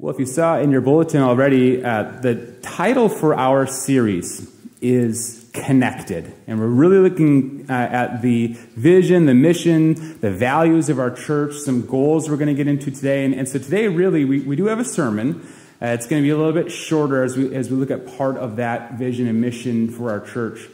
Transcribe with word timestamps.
Well, 0.00 0.14
if 0.14 0.18
you 0.18 0.24
saw 0.24 0.58
in 0.58 0.70
your 0.70 0.80
bulletin 0.80 1.20
already, 1.20 1.84
uh, 1.84 2.04
the 2.22 2.36
title 2.62 3.10
for 3.10 3.34
our 3.34 3.66
series 3.66 4.50
is 4.80 5.46
Connected. 5.52 6.32
And 6.46 6.58
we're 6.58 6.68
really 6.68 7.00
looking 7.06 7.66
uh, 7.68 7.74
at 7.74 8.22
the 8.22 8.46
vision, 8.76 9.26
the 9.26 9.34
mission, 9.34 10.18
the 10.20 10.30
values 10.30 10.88
of 10.88 10.98
our 10.98 11.10
church, 11.10 11.54
some 11.56 11.84
goals 11.84 12.30
we're 12.30 12.38
going 12.38 12.48
to 12.48 12.54
get 12.54 12.66
into 12.66 12.90
today. 12.90 13.26
And, 13.26 13.34
and 13.34 13.46
so 13.46 13.58
today, 13.58 13.88
really, 13.88 14.24
we, 14.24 14.40
we 14.40 14.56
do 14.56 14.68
have 14.68 14.80
a 14.80 14.86
sermon. 14.86 15.46
Uh, 15.82 15.88
it's 15.88 16.06
going 16.06 16.22
to 16.22 16.26
be 16.26 16.30
a 16.30 16.36
little 16.38 16.54
bit 16.54 16.72
shorter 16.72 17.22
as 17.22 17.36
we, 17.36 17.54
as 17.54 17.68
we 17.68 17.76
look 17.76 17.90
at 17.90 18.16
part 18.16 18.38
of 18.38 18.56
that 18.56 18.94
vision 18.94 19.26
and 19.26 19.38
mission 19.38 19.90
for 19.90 20.10
our 20.10 20.20
church. 20.20 20.66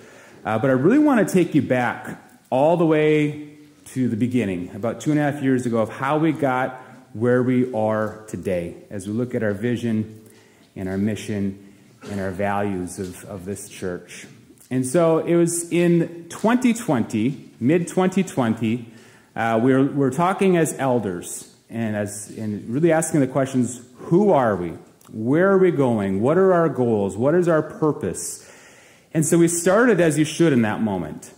Uh, 0.45 0.56
but 0.56 0.70
I 0.70 0.74
really 0.74 1.00
want 1.00 1.27
to 1.27 1.34
take 1.34 1.52
you 1.52 1.62
back 1.62 2.22
all 2.48 2.77
the 2.77 2.86
way 2.86 3.56
to 3.86 4.08
the 4.08 4.16
beginning, 4.16 4.72
about 4.77 5.00
two 5.00 5.11
and 5.11 5.18
a 5.18 5.32
half 5.32 5.43
years 5.43 5.66
ago, 5.66 5.79
of 5.79 5.88
how 5.88 6.16
we 6.16 6.30
got 6.30 6.80
where 7.17 7.43
we 7.43 7.73
are 7.73 8.23
today 8.29 8.77
as 8.91 9.07
we 9.07 9.12
look 9.14 9.35
at 9.35 9.43
our 9.43 9.55
vision 9.55 10.23
and 10.77 10.86
our 10.86 10.99
mission 10.99 11.73
and 12.11 12.21
our 12.21 12.31
values 12.31 12.99
of, 12.99 13.25
of 13.25 13.46
this 13.46 13.71
church. 13.71 14.27
And 14.71 14.86
so 14.86 15.21
it 15.21 15.35
was 15.35 15.73
in 15.73 16.26
2020, 16.29 17.53
mid 17.59 17.89
2020, 17.89 18.93
uh, 19.35 19.59
we, 19.63 19.73
were, 19.73 19.85
we 19.85 19.95
were 19.95 20.11
talking 20.11 20.59
as 20.59 20.75
elders 20.79 21.54
and, 21.71 21.96
as, 21.96 22.29
and 22.37 22.68
really 22.68 22.93
asking 22.93 23.21
the 23.21 23.26
questions 23.26 23.81
who 23.96 24.31
are 24.31 24.54
we? 24.54 24.75
Where 25.11 25.51
are 25.53 25.59
we 25.59 25.71
going? 25.71 26.21
What 26.21 26.37
are 26.37 26.53
our 26.53 26.68
goals? 26.68 27.17
What 27.17 27.35
is 27.35 27.48
our 27.48 27.62
purpose? 27.62 28.46
And 29.14 29.25
so 29.25 29.39
we 29.39 29.48
started 29.48 30.01
as 30.01 30.18
you 30.18 30.26
should 30.26 30.53
in 30.53 30.61
that 30.62 30.82
moment, 30.82 31.32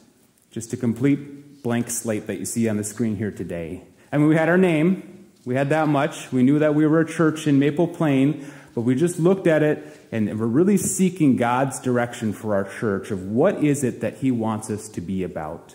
just 0.50 0.72
a 0.72 0.76
complete 0.76 1.62
blank 1.62 1.88
slate 1.88 2.26
that 2.26 2.40
you 2.40 2.46
see 2.46 2.68
on 2.68 2.78
the 2.78 2.84
screen 2.84 3.14
here 3.14 3.30
today. 3.30 3.84
Mean, 4.10 4.26
we 4.26 4.34
had 4.34 4.48
our 4.48 4.58
name, 4.58 5.17
we 5.48 5.54
had 5.54 5.70
that 5.70 5.88
much. 5.88 6.30
We 6.30 6.42
knew 6.42 6.58
that 6.58 6.74
we 6.74 6.86
were 6.86 7.00
a 7.00 7.06
church 7.06 7.46
in 7.46 7.58
Maple 7.58 7.88
Plain, 7.88 8.46
but 8.74 8.82
we 8.82 8.94
just 8.94 9.18
looked 9.18 9.46
at 9.46 9.62
it 9.62 9.82
and 10.12 10.38
we're 10.38 10.46
really 10.46 10.76
seeking 10.76 11.36
God's 11.36 11.80
direction 11.80 12.34
for 12.34 12.54
our 12.54 12.64
church 12.64 13.10
of 13.10 13.22
what 13.22 13.64
is 13.64 13.82
it 13.82 14.02
that 14.02 14.18
He 14.18 14.30
wants 14.30 14.68
us 14.68 14.90
to 14.90 15.00
be 15.00 15.22
about. 15.22 15.74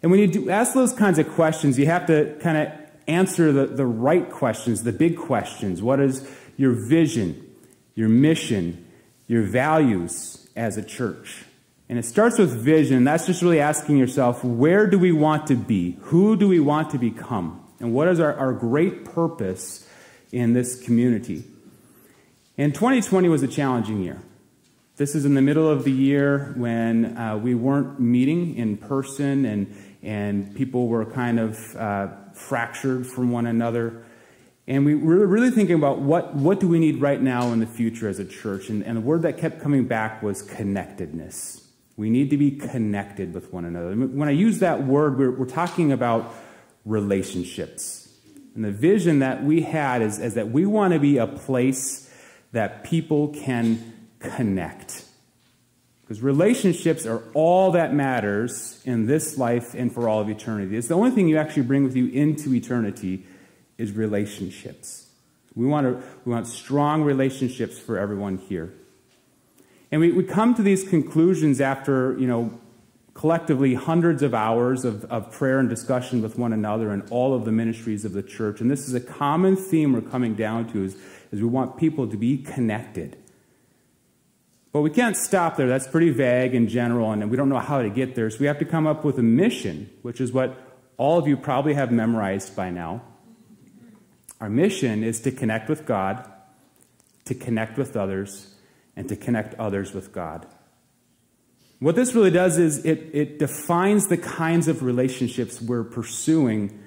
And 0.00 0.10
when 0.10 0.18
you 0.18 0.28
do 0.28 0.48
ask 0.48 0.72
those 0.72 0.94
kinds 0.94 1.18
of 1.18 1.28
questions, 1.28 1.78
you 1.78 1.84
have 1.84 2.06
to 2.06 2.38
kind 2.40 2.56
of 2.56 2.72
answer 3.06 3.52
the, 3.52 3.66
the 3.66 3.84
right 3.84 4.30
questions, 4.30 4.82
the 4.82 4.92
big 4.92 5.18
questions. 5.18 5.82
What 5.82 6.00
is 6.00 6.26
your 6.56 6.72
vision, 6.72 7.50
your 7.94 8.08
mission, 8.08 8.82
your 9.26 9.42
values 9.42 10.48
as 10.56 10.78
a 10.78 10.82
church? 10.82 11.44
And 11.90 11.98
it 11.98 12.06
starts 12.06 12.38
with 12.38 12.50
vision. 12.50 13.04
That's 13.04 13.26
just 13.26 13.42
really 13.42 13.60
asking 13.60 13.98
yourself, 13.98 14.42
where 14.42 14.86
do 14.86 14.98
we 14.98 15.12
want 15.12 15.48
to 15.48 15.54
be? 15.54 15.98
Who 16.00 16.34
do 16.34 16.48
we 16.48 16.60
want 16.60 16.88
to 16.92 16.98
become? 16.98 17.61
And 17.82 17.92
what 17.92 18.08
is 18.08 18.20
our, 18.20 18.32
our 18.34 18.52
great 18.52 19.04
purpose 19.04 19.86
in 20.30 20.54
this 20.54 20.80
community. 20.82 21.44
And 22.56 22.74
2020 22.74 23.28
was 23.28 23.42
a 23.42 23.48
challenging 23.48 24.02
year. 24.02 24.22
This 24.96 25.14
is 25.14 25.24
in 25.24 25.34
the 25.34 25.42
middle 25.42 25.68
of 25.68 25.84
the 25.84 25.90
year 25.90 26.54
when 26.56 27.16
uh, 27.16 27.36
we 27.36 27.54
weren't 27.54 27.98
meeting 27.98 28.56
in 28.56 28.76
person 28.76 29.44
and, 29.44 29.74
and 30.02 30.54
people 30.54 30.86
were 30.86 31.04
kind 31.04 31.40
of 31.40 31.76
uh, 31.76 32.08
fractured 32.34 33.06
from 33.06 33.32
one 33.32 33.46
another. 33.46 34.04
And 34.68 34.86
we 34.86 34.94
were 34.94 35.26
really 35.26 35.50
thinking 35.50 35.74
about 35.74 35.98
what, 35.98 36.36
what 36.36 36.60
do 36.60 36.68
we 36.68 36.78
need 36.78 37.00
right 37.00 37.20
now 37.20 37.52
in 37.52 37.58
the 37.58 37.66
future 37.66 38.08
as 38.08 38.20
a 38.20 38.24
church. 38.24 38.68
And, 38.68 38.84
and 38.84 38.98
the 38.98 39.00
word 39.00 39.22
that 39.22 39.38
kept 39.38 39.60
coming 39.60 39.86
back 39.86 40.22
was 40.22 40.40
connectedness. 40.40 41.66
We 41.96 42.10
need 42.10 42.30
to 42.30 42.36
be 42.36 42.52
connected 42.52 43.34
with 43.34 43.52
one 43.52 43.64
another. 43.64 43.92
When 43.94 44.28
I 44.28 44.32
use 44.32 44.60
that 44.60 44.84
word, 44.84 45.18
we're, 45.18 45.32
we're 45.32 45.46
talking 45.46 45.90
about 45.90 46.32
relationships. 46.84 48.08
And 48.54 48.64
the 48.64 48.72
vision 48.72 49.20
that 49.20 49.44
we 49.44 49.62
had 49.62 50.02
is, 50.02 50.18
is 50.18 50.34
that 50.34 50.50
we 50.50 50.66
want 50.66 50.92
to 50.92 50.98
be 50.98 51.18
a 51.18 51.26
place 51.26 52.10
that 52.52 52.84
people 52.84 53.28
can 53.28 54.08
connect. 54.18 55.04
Because 56.02 56.20
relationships 56.20 57.06
are 57.06 57.22
all 57.32 57.72
that 57.72 57.94
matters 57.94 58.82
in 58.84 59.06
this 59.06 59.38
life 59.38 59.74
and 59.74 59.92
for 59.92 60.08
all 60.08 60.20
of 60.20 60.28
eternity. 60.28 60.76
It's 60.76 60.88
the 60.88 60.94
only 60.94 61.10
thing 61.10 61.28
you 61.28 61.38
actually 61.38 61.62
bring 61.62 61.84
with 61.84 61.96
you 61.96 62.08
into 62.08 62.54
eternity 62.54 63.24
is 63.78 63.92
relationships. 63.92 65.08
We 65.54 65.66
want, 65.66 65.86
to, 65.86 66.06
we 66.24 66.32
want 66.32 66.46
strong 66.46 67.02
relationships 67.02 67.78
for 67.78 67.98
everyone 67.98 68.38
here. 68.38 68.74
And 69.90 70.00
we, 70.00 70.12
we 70.12 70.24
come 70.24 70.54
to 70.54 70.62
these 70.62 70.86
conclusions 70.86 71.60
after, 71.60 72.18
you 72.18 72.26
know, 72.26 72.58
collectively 73.14 73.74
hundreds 73.74 74.22
of 74.22 74.34
hours 74.34 74.84
of, 74.84 75.04
of 75.06 75.30
prayer 75.30 75.58
and 75.58 75.68
discussion 75.68 76.22
with 76.22 76.38
one 76.38 76.52
another 76.52 76.90
and 76.90 77.08
all 77.10 77.34
of 77.34 77.44
the 77.44 77.52
ministries 77.52 78.04
of 78.04 78.12
the 78.12 78.22
church. 78.22 78.60
And 78.60 78.70
this 78.70 78.88
is 78.88 78.94
a 78.94 79.00
common 79.00 79.56
theme 79.56 79.92
we're 79.92 80.00
coming 80.00 80.34
down 80.34 80.72
to 80.72 80.84
is, 80.84 80.96
is 81.30 81.40
we 81.40 81.48
want 81.48 81.76
people 81.76 82.08
to 82.08 82.16
be 82.16 82.38
connected. 82.38 83.16
But 84.72 84.80
we 84.80 84.90
can't 84.90 85.16
stop 85.16 85.56
there. 85.56 85.68
That's 85.68 85.86
pretty 85.86 86.10
vague 86.10 86.54
and 86.54 86.66
general, 86.68 87.12
and 87.12 87.30
we 87.30 87.36
don't 87.36 87.50
know 87.50 87.58
how 87.58 87.82
to 87.82 87.90
get 87.90 88.14
there. 88.14 88.30
So 88.30 88.38
we 88.40 88.46
have 88.46 88.58
to 88.60 88.64
come 88.64 88.86
up 88.86 89.04
with 89.04 89.18
a 89.18 89.22
mission, 89.22 89.90
which 90.00 90.18
is 90.18 90.32
what 90.32 90.56
all 90.96 91.18
of 91.18 91.28
you 91.28 91.36
probably 91.36 91.74
have 91.74 91.92
memorized 91.92 92.56
by 92.56 92.70
now. 92.70 93.02
Our 94.40 94.48
mission 94.48 95.04
is 95.04 95.20
to 95.20 95.30
connect 95.30 95.68
with 95.68 95.84
God, 95.84 96.26
to 97.26 97.34
connect 97.34 97.76
with 97.76 97.96
others, 97.96 98.54
and 98.96 99.08
to 99.10 99.16
connect 99.16 99.54
others 99.54 99.92
with 99.92 100.12
God. 100.12 100.46
What 101.82 101.96
this 101.96 102.14
really 102.14 102.30
does 102.30 102.58
is 102.58 102.84
it, 102.84 103.10
it 103.12 103.40
defines 103.40 104.06
the 104.06 104.16
kinds 104.16 104.68
of 104.68 104.84
relationships 104.84 105.60
we're 105.60 105.82
pursuing 105.82 106.78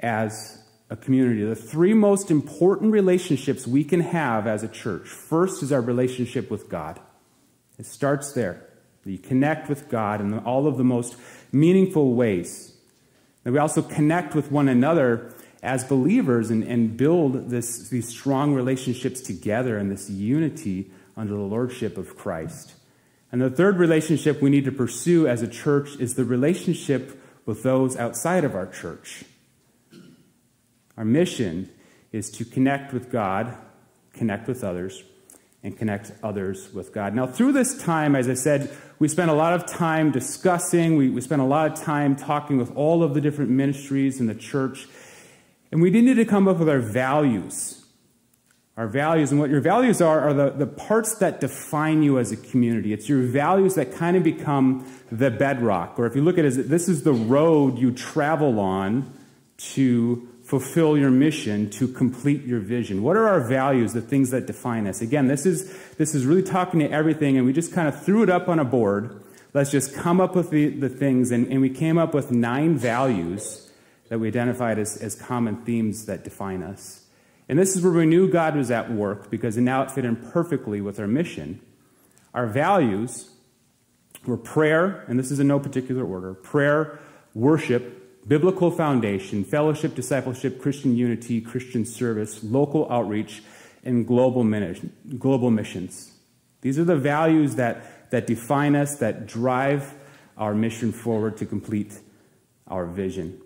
as 0.00 0.60
a 0.90 0.96
community. 0.96 1.44
The 1.44 1.54
three 1.54 1.94
most 1.94 2.28
important 2.28 2.92
relationships 2.92 3.68
we 3.68 3.84
can 3.84 4.00
have 4.00 4.48
as 4.48 4.64
a 4.64 4.68
church 4.68 5.06
first 5.06 5.62
is 5.62 5.70
our 5.70 5.80
relationship 5.80 6.50
with 6.50 6.68
God. 6.68 6.98
It 7.78 7.86
starts 7.86 8.32
there. 8.32 8.66
You 9.04 9.16
connect 9.16 9.68
with 9.68 9.88
God 9.88 10.20
in 10.20 10.36
all 10.40 10.66
of 10.66 10.76
the 10.76 10.82
most 10.82 11.14
meaningful 11.52 12.14
ways. 12.14 12.76
And 13.44 13.54
we 13.54 13.60
also 13.60 13.80
connect 13.80 14.34
with 14.34 14.50
one 14.50 14.66
another 14.66 15.32
as 15.62 15.84
believers 15.84 16.50
and, 16.50 16.64
and 16.64 16.96
build 16.96 17.50
this, 17.50 17.90
these 17.90 18.08
strong 18.08 18.54
relationships 18.54 19.20
together 19.20 19.78
and 19.78 19.88
this 19.88 20.10
unity 20.10 20.90
under 21.16 21.32
the 21.32 21.40
lordship 21.40 21.96
of 21.96 22.16
Christ. 22.16 22.74
And 23.32 23.40
the 23.40 23.50
third 23.50 23.78
relationship 23.78 24.42
we 24.42 24.50
need 24.50 24.66
to 24.66 24.72
pursue 24.72 25.26
as 25.26 25.40
a 25.40 25.48
church 25.48 25.96
is 25.98 26.14
the 26.14 26.24
relationship 26.24 27.18
with 27.46 27.62
those 27.62 27.96
outside 27.96 28.44
of 28.44 28.54
our 28.54 28.66
church. 28.66 29.24
Our 30.98 31.04
mission 31.06 31.70
is 32.12 32.30
to 32.32 32.44
connect 32.44 32.92
with 32.92 33.10
God, 33.10 33.56
connect 34.12 34.46
with 34.46 34.62
others, 34.62 35.02
and 35.62 35.76
connect 35.78 36.12
others 36.22 36.72
with 36.74 36.92
God. 36.92 37.14
Now, 37.14 37.26
through 37.26 37.52
this 37.52 37.82
time, 37.82 38.14
as 38.14 38.28
I 38.28 38.34
said, 38.34 38.70
we 38.98 39.08
spent 39.08 39.30
a 39.30 39.34
lot 39.34 39.54
of 39.54 39.66
time 39.66 40.10
discussing, 40.10 40.96
we, 40.96 41.08
we 41.08 41.22
spent 41.22 41.40
a 41.40 41.46
lot 41.46 41.72
of 41.72 41.82
time 41.82 42.16
talking 42.16 42.58
with 42.58 42.76
all 42.76 43.02
of 43.02 43.14
the 43.14 43.20
different 43.20 43.50
ministries 43.50 44.20
in 44.20 44.26
the 44.26 44.34
church, 44.34 44.86
and 45.70 45.80
we 45.80 45.90
needed 45.90 46.16
to 46.16 46.26
come 46.26 46.46
up 46.48 46.58
with 46.58 46.68
our 46.68 46.80
values 46.80 47.81
our 48.76 48.88
values. 48.88 49.30
And 49.30 49.40
what 49.40 49.50
your 49.50 49.60
values 49.60 50.00
are, 50.00 50.20
are 50.20 50.32
the, 50.32 50.50
the 50.50 50.66
parts 50.66 51.16
that 51.16 51.40
define 51.40 52.02
you 52.02 52.18
as 52.18 52.32
a 52.32 52.36
community. 52.36 52.92
It's 52.92 53.08
your 53.08 53.22
values 53.22 53.74
that 53.74 53.92
kind 53.92 54.16
of 54.16 54.22
become 54.22 54.86
the 55.10 55.30
bedrock. 55.30 55.98
Or 55.98 56.06
if 56.06 56.16
you 56.16 56.22
look 56.22 56.38
at 56.38 56.44
it, 56.44 56.68
this 56.68 56.88
is 56.88 57.02
the 57.02 57.12
road 57.12 57.78
you 57.78 57.92
travel 57.92 58.58
on 58.58 59.12
to 59.58 60.28
fulfill 60.44 60.98
your 60.98 61.10
mission, 61.10 61.70
to 61.70 61.86
complete 61.86 62.44
your 62.44 62.60
vision. 62.60 63.02
What 63.02 63.16
are 63.16 63.28
our 63.28 63.40
values, 63.40 63.92
the 63.92 64.00
things 64.00 64.30
that 64.30 64.46
define 64.46 64.86
us? 64.86 65.00
Again, 65.00 65.28
this 65.28 65.46
is, 65.46 65.72
this 65.98 66.14
is 66.14 66.26
really 66.26 66.42
talking 66.42 66.80
to 66.80 66.90
everything, 66.90 67.36
and 67.36 67.46
we 67.46 67.52
just 67.52 67.72
kind 67.72 67.88
of 67.88 68.02
threw 68.02 68.22
it 68.22 68.30
up 68.30 68.48
on 68.48 68.58
a 68.58 68.64
board. 68.64 69.22
Let's 69.54 69.70
just 69.70 69.94
come 69.94 70.20
up 70.20 70.34
with 70.34 70.50
the, 70.50 70.68
the 70.68 70.88
things. 70.88 71.30
And, 71.30 71.46
and 71.46 71.60
we 71.60 71.70
came 71.70 71.98
up 71.98 72.14
with 72.14 72.30
nine 72.30 72.76
values 72.76 73.70
that 74.08 74.18
we 74.18 74.28
identified 74.28 74.78
as, 74.78 74.96
as 74.96 75.14
common 75.14 75.56
themes 75.64 76.06
that 76.06 76.24
define 76.24 76.62
us. 76.62 77.01
And 77.52 77.58
this 77.58 77.76
is 77.76 77.82
where 77.82 77.92
we 77.92 78.06
knew 78.06 78.30
God 78.30 78.56
was 78.56 78.70
at 78.70 78.90
work 78.90 79.30
because 79.30 79.58
now 79.58 79.82
it 79.82 79.90
fit 79.90 80.06
in 80.06 80.16
perfectly 80.16 80.80
with 80.80 80.98
our 80.98 81.06
mission. 81.06 81.60
Our 82.32 82.46
values 82.46 83.28
were 84.24 84.38
prayer, 84.38 85.04
and 85.06 85.18
this 85.18 85.30
is 85.30 85.38
in 85.38 85.48
no 85.48 85.60
particular 85.60 86.02
order 86.02 86.32
prayer, 86.32 86.98
worship, 87.34 88.26
biblical 88.26 88.70
foundation, 88.70 89.44
fellowship, 89.44 89.94
discipleship, 89.94 90.62
Christian 90.62 90.96
unity, 90.96 91.42
Christian 91.42 91.84
service, 91.84 92.42
local 92.42 92.90
outreach, 92.90 93.42
and 93.84 94.06
global, 94.06 94.44
global 95.18 95.50
missions. 95.50 96.14
These 96.62 96.78
are 96.78 96.84
the 96.84 96.96
values 96.96 97.56
that, 97.56 98.10
that 98.12 98.26
define 98.26 98.74
us, 98.74 98.96
that 98.96 99.26
drive 99.26 99.92
our 100.38 100.54
mission 100.54 100.90
forward 100.90 101.36
to 101.36 101.44
complete 101.44 101.98
our 102.66 102.86
vision. 102.86 103.41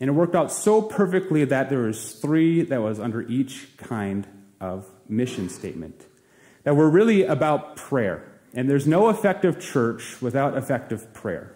And 0.00 0.08
it 0.08 0.12
worked 0.12 0.34
out 0.34 0.50
so 0.50 0.80
perfectly 0.80 1.44
that 1.44 1.68
there 1.68 1.80
was 1.80 2.14
three 2.14 2.62
that 2.62 2.80
was 2.80 2.98
under 2.98 3.22
each 3.22 3.76
kind 3.76 4.26
of 4.60 4.86
mission 5.08 5.48
statement 5.48 6.06
that 6.64 6.74
were 6.74 6.88
really 6.88 7.24
about 7.24 7.76
prayer. 7.76 8.24
And 8.54 8.68
there's 8.68 8.86
no 8.86 9.10
effective 9.10 9.60
church 9.60 10.20
without 10.20 10.56
effective 10.56 11.12
prayer. 11.12 11.54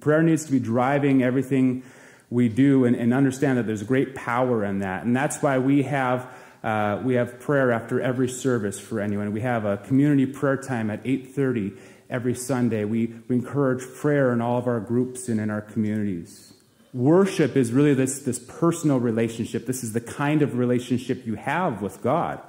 Prayer 0.00 0.22
needs 0.22 0.44
to 0.44 0.52
be 0.52 0.60
driving 0.60 1.22
everything 1.22 1.82
we 2.30 2.48
do 2.48 2.84
and, 2.84 2.94
and 2.94 3.14
understand 3.14 3.58
that 3.58 3.66
there's 3.66 3.82
great 3.82 4.14
power 4.14 4.64
in 4.64 4.80
that. 4.80 5.04
And 5.04 5.16
that's 5.16 5.42
why 5.42 5.58
we 5.58 5.82
have 5.84 6.30
uh, 6.62 7.00
we 7.04 7.14
have 7.14 7.38
prayer 7.38 7.70
after 7.70 8.00
every 8.00 8.28
service 8.28 8.80
for 8.80 9.00
anyone. 9.00 9.32
We 9.32 9.42
have 9.42 9.64
a 9.64 9.76
community 9.76 10.26
prayer 10.26 10.56
time 10.56 10.90
at 10.90 11.02
8:30 11.04 11.78
every 12.10 12.34
Sunday. 12.34 12.84
We, 12.84 13.14
we 13.28 13.36
encourage 13.36 13.82
prayer 13.94 14.32
in 14.32 14.40
all 14.40 14.58
of 14.58 14.66
our 14.66 14.80
groups 14.80 15.28
and 15.28 15.40
in 15.40 15.50
our 15.50 15.60
communities. 15.60 16.52
Worship 16.94 17.56
is 17.56 17.72
really 17.72 17.94
this, 17.94 18.20
this 18.20 18.38
personal 18.38 18.98
relationship. 18.98 19.66
This 19.66 19.84
is 19.84 19.92
the 19.92 20.00
kind 20.00 20.42
of 20.42 20.56
relationship 20.56 21.26
you 21.26 21.34
have 21.34 21.82
with 21.82 22.02
God, 22.02 22.40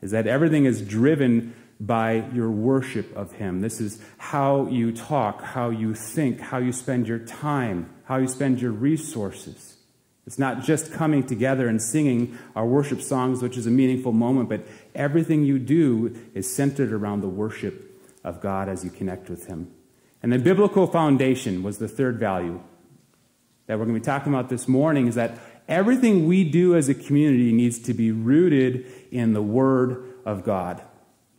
is 0.00 0.12
that 0.12 0.26
everything 0.26 0.64
is 0.64 0.80
driven 0.80 1.54
by 1.80 2.24
your 2.32 2.50
worship 2.50 3.14
of 3.16 3.32
Him. 3.32 3.60
This 3.60 3.80
is 3.80 4.00
how 4.16 4.66
you 4.66 4.92
talk, 4.92 5.42
how 5.42 5.70
you 5.70 5.94
think, 5.94 6.40
how 6.40 6.58
you 6.58 6.72
spend 6.72 7.08
your 7.08 7.18
time, 7.18 7.90
how 8.04 8.18
you 8.18 8.28
spend 8.28 8.60
your 8.60 8.70
resources. 8.70 9.76
It's 10.26 10.38
not 10.38 10.62
just 10.62 10.92
coming 10.92 11.26
together 11.26 11.68
and 11.68 11.82
singing 11.82 12.38
our 12.56 12.64
worship 12.64 13.02
songs, 13.02 13.42
which 13.42 13.58
is 13.58 13.66
a 13.66 13.70
meaningful 13.70 14.12
moment, 14.12 14.48
but 14.48 14.66
everything 14.94 15.44
you 15.44 15.58
do 15.58 16.16
is 16.32 16.50
centered 16.50 16.92
around 16.92 17.20
the 17.20 17.28
worship 17.28 18.00
of 18.22 18.40
God 18.40 18.68
as 18.68 18.84
you 18.84 18.90
connect 18.90 19.28
with 19.28 19.46
Him. 19.46 19.70
And 20.22 20.32
the 20.32 20.38
biblical 20.38 20.86
foundation 20.86 21.62
was 21.62 21.78
the 21.78 21.88
third 21.88 22.18
value 22.18 22.62
that 23.66 23.78
we're 23.78 23.86
going 23.86 23.94
to 23.94 24.00
be 24.00 24.04
talking 24.04 24.32
about 24.32 24.48
this 24.48 24.68
morning 24.68 25.06
is 25.06 25.14
that 25.14 25.38
everything 25.68 26.26
we 26.26 26.44
do 26.44 26.76
as 26.76 26.88
a 26.88 26.94
community 26.94 27.52
needs 27.52 27.78
to 27.80 27.94
be 27.94 28.12
rooted 28.12 28.86
in 29.10 29.32
the 29.32 29.42
Word 29.42 30.14
of 30.24 30.44
God. 30.44 30.82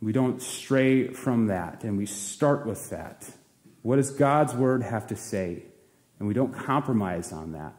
We 0.02 0.12
don't 0.12 0.42
stray 0.42 1.10
from 1.10 1.48
that, 1.48 1.84
and 1.84 1.98
we 1.98 2.06
start 2.06 2.66
with 2.66 2.90
that. 2.90 3.30
What 3.82 3.98
does 3.98 4.12
God's 4.12 4.54
Word 4.54 4.84
have 4.84 5.08
to 5.08 5.16
say? 5.16 5.64
And 6.20 6.28
we 6.28 6.34
don't 6.34 6.54
compromise 6.54 7.32
on 7.32 7.52
that. 7.54 7.74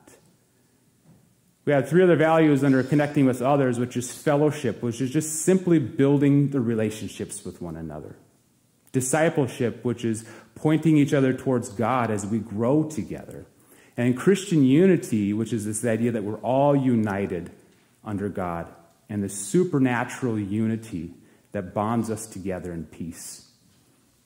We 1.65 1.73
have 1.73 1.89
three 1.89 2.05
other 2.05 2.15
values 2.17 2.63
under 2.63 2.83
connecting 2.85 3.27
with 3.27 3.43
others, 3.43 3.81
which 3.81 3.97
is 3.97 4.13
fellowship, 4.13 4.83
which 4.83 5.01
is 5.01 5.11
just 5.11 5.43
simply 5.43 5.81
building 5.81 6.51
the 6.51 6.61
relationships 6.61 7.45
with 7.45 7.61
one 7.61 7.77
another. 7.77 8.15
Discipleship, 8.93 9.85
which 9.85 10.05
is 10.05 10.25
pointing 10.55 10.97
each 10.97 11.13
other 11.13 11.35
towards 11.35 11.69
God 11.71 12.11
as 12.11 12.25
we 12.25 12.39
grow 12.39 12.85
together. 12.85 13.47
And 13.97 14.17
Christian 14.17 14.63
unity, 14.65 15.33
which 15.33 15.53
is 15.53 15.65
this 15.65 15.85
idea 15.85 16.13
that 16.13 16.25
we're 16.25 16.39
all 16.39 16.77
united 16.77 17.51
under 18.05 18.29
God, 18.29 18.67
and 19.09 19.23
the 19.23 19.29
supernatural 19.29 20.39
unity 20.39 21.15
that 21.53 21.73
bonds 21.73 22.11
us 22.11 22.27
together 22.27 22.73
in 22.73 22.85
peace. 22.85 23.51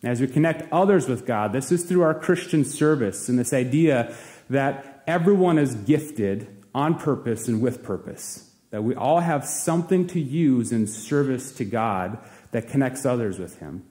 As 0.02 0.20
we 0.20 0.26
connect 0.26 0.70
others 0.72 1.08
with 1.08 1.26
God, 1.26 1.52
this 1.52 1.70
is 1.70 1.84
through 1.84 2.02
our 2.02 2.14
Christian 2.14 2.64
service 2.64 3.28
and 3.28 3.38
this 3.38 3.52
idea 3.52 4.14
that 4.48 5.02
everyone 5.06 5.58
is 5.58 5.74
gifted 5.74 6.48
on 6.74 6.98
purpose 6.98 7.48
and 7.48 7.60
with 7.60 7.82
purpose. 7.82 8.50
That 8.70 8.82
we 8.82 8.94
all 8.94 9.20
have 9.20 9.44
something 9.44 10.06
to 10.08 10.20
use 10.20 10.72
in 10.72 10.86
service 10.86 11.52
to 11.52 11.64
God 11.64 12.18
that 12.52 12.68
connects 12.68 13.04
others 13.04 13.38
with 13.38 13.58
Him. 13.58 13.84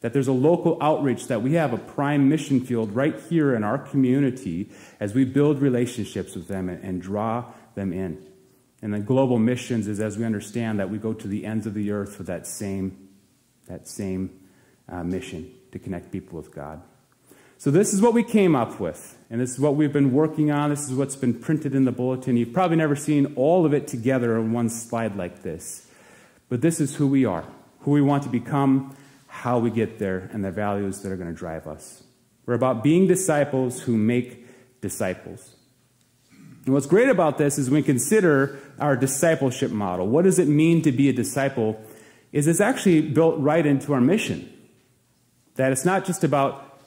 That 0.00 0.12
there's 0.12 0.28
a 0.28 0.32
local 0.32 0.78
outreach, 0.80 1.26
that 1.26 1.42
we 1.42 1.54
have 1.54 1.72
a 1.72 1.78
prime 1.78 2.28
mission 2.28 2.60
field 2.60 2.94
right 2.94 3.18
here 3.28 3.54
in 3.54 3.64
our 3.64 3.78
community 3.78 4.70
as 5.00 5.14
we 5.14 5.24
build 5.24 5.60
relationships 5.60 6.36
with 6.36 6.46
them 6.46 6.68
and, 6.68 7.02
draw 7.02 7.52
them 7.74 7.92
in. 7.92 8.24
And 8.80 8.94
then 8.94 9.04
global 9.04 9.38
missions 9.38 9.88
is 9.88 9.98
as 9.98 10.16
we 10.16 10.24
understand 10.24 10.78
that 10.78 10.88
we 10.88 10.98
go 10.98 11.12
to 11.12 11.26
the 11.26 11.44
ends 11.44 11.66
of 11.66 11.74
the 11.74 11.90
earth 11.90 12.18
with 12.18 12.28
that 12.28 12.46
same, 12.46 13.08
that 13.66 13.88
same 13.88 14.38
uh, 14.88 15.02
mission 15.02 15.52
to 15.72 15.78
connect 15.80 16.12
people 16.12 16.38
with 16.38 16.54
God. 16.54 16.80
So, 17.60 17.72
this 17.72 17.92
is 17.92 18.00
what 18.00 18.14
we 18.14 18.22
came 18.22 18.54
up 18.54 18.78
with, 18.78 19.18
and 19.30 19.40
this 19.40 19.50
is 19.50 19.58
what 19.58 19.74
we've 19.74 19.92
been 19.92 20.12
working 20.12 20.52
on. 20.52 20.70
This 20.70 20.88
is 20.88 20.94
what's 20.94 21.16
been 21.16 21.34
printed 21.34 21.74
in 21.74 21.86
the 21.86 21.90
bulletin. 21.90 22.36
You've 22.36 22.52
probably 22.52 22.76
never 22.76 22.94
seen 22.94 23.32
all 23.34 23.66
of 23.66 23.74
it 23.74 23.88
together 23.88 24.38
on 24.38 24.52
one 24.52 24.68
slide 24.68 25.16
like 25.16 25.42
this. 25.42 25.84
But 26.48 26.60
this 26.60 26.78
is 26.80 26.94
who 26.94 27.08
we 27.08 27.24
are, 27.24 27.44
who 27.80 27.90
we 27.90 28.00
want 28.00 28.22
to 28.22 28.28
become, 28.28 28.96
how 29.38 29.58
we 29.60 29.70
get 29.70 30.00
there, 30.00 30.28
and 30.32 30.44
the 30.44 30.50
values 30.50 31.02
that 31.02 31.12
are 31.12 31.16
going 31.16 31.32
to 31.32 31.38
drive 31.38 31.68
us. 31.68 32.02
We're 32.44 32.54
about 32.54 32.82
being 32.82 33.06
disciples 33.06 33.82
who 33.82 33.96
make 33.96 34.80
disciples. 34.80 35.54
And 36.64 36.74
what's 36.74 36.86
great 36.86 37.08
about 37.08 37.38
this 37.38 37.56
is 37.56 37.70
when 37.70 37.82
we 37.82 37.86
consider 37.86 38.58
our 38.80 38.96
discipleship 38.96 39.70
model. 39.70 40.08
What 40.08 40.24
does 40.24 40.40
it 40.40 40.48
mean 40.48 40.82
to 40.82 40.92
be 40.92 41.08
a 41.08 41.12
disciple? 41.12 41.80
Is 42.32 42.48
it's 42.48 42.60
actually 42.60 43.00
built 43.00 43.38
right 43.38 43.64
into 43.64 43.94
our 43.94 44.00
mission. 44.00 44.52
That 45.54 45.70
it's 45.70 45.84
not 45.84 46.04
just 46.04 46.24
about 46.24 46.80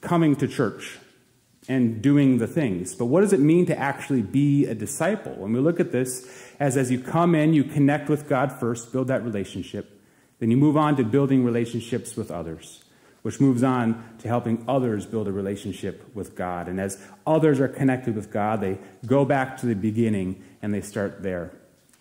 coming 0.00 0.34
to 0.36 0.48
church 0.48 0.98
and 1.68 2.00
doing 2.00 2.38
the 2.38 2.46
things. 2.46 2.94
But 2.94 3.06
what 3.06 3.20
does 3.20 3.32
it 3.32 3.40
mean 3.40 3.66
to 3.66 3.78
actually 3.78 4.22
be 4.22 4.66
a 4.66 4.74
disciple? 4.74 5.34
When 5.34 5.52
we 5.52 5.60
look 5.60 5.78
at 5.78 5.92
this 5.92 6.26
as 6.58 6.76
as 6.76 6.90
you 6.90 6.98
come 6.98 7.34
in, 7.34 7.52
you 7.52 7.64
connect 7.64 8.08
with 8.08 8.28
God 8.28 8.50
first, 8.50 8.92
build 8.92 9.08
that 9.08 9.22
relationship. 9.22 10.01
Then 10.42 10.50
you 10.50 10.56
move 10.56 10.76
on 10.76 10.96
to 10.96 11.04
building 11.04 11.44
relationships 11.44 12.16
with 12.16 12.32
others, 12.32 12.82
which 13.22 13.38
moves 13.38 13.62
on 13.62 14.16
to 14.18 14.26
helping 14.26 14.64
others 14.66 15.06
build 15.06 15.28
a 15.28 15.32
relationship 15.32 16.04
with 16.16 16.34
God. 16.34 16.66
And 16.66 16.80
as 16.80 17.00
others 17.24 17.60
are 17.60 17.68
connected 17.68 18.16
with 18.16 18.32
God, 18.32 18.60
they 18.60 18.78
go 19.06 19.24
back 19.24 19.56
to 19.58 19.66
the 19.66 19.76
beginning 19.76 20.42
and 20.60 20.74
they 20.74 20.80
start 20.80 21.22
there. 21.22 21.52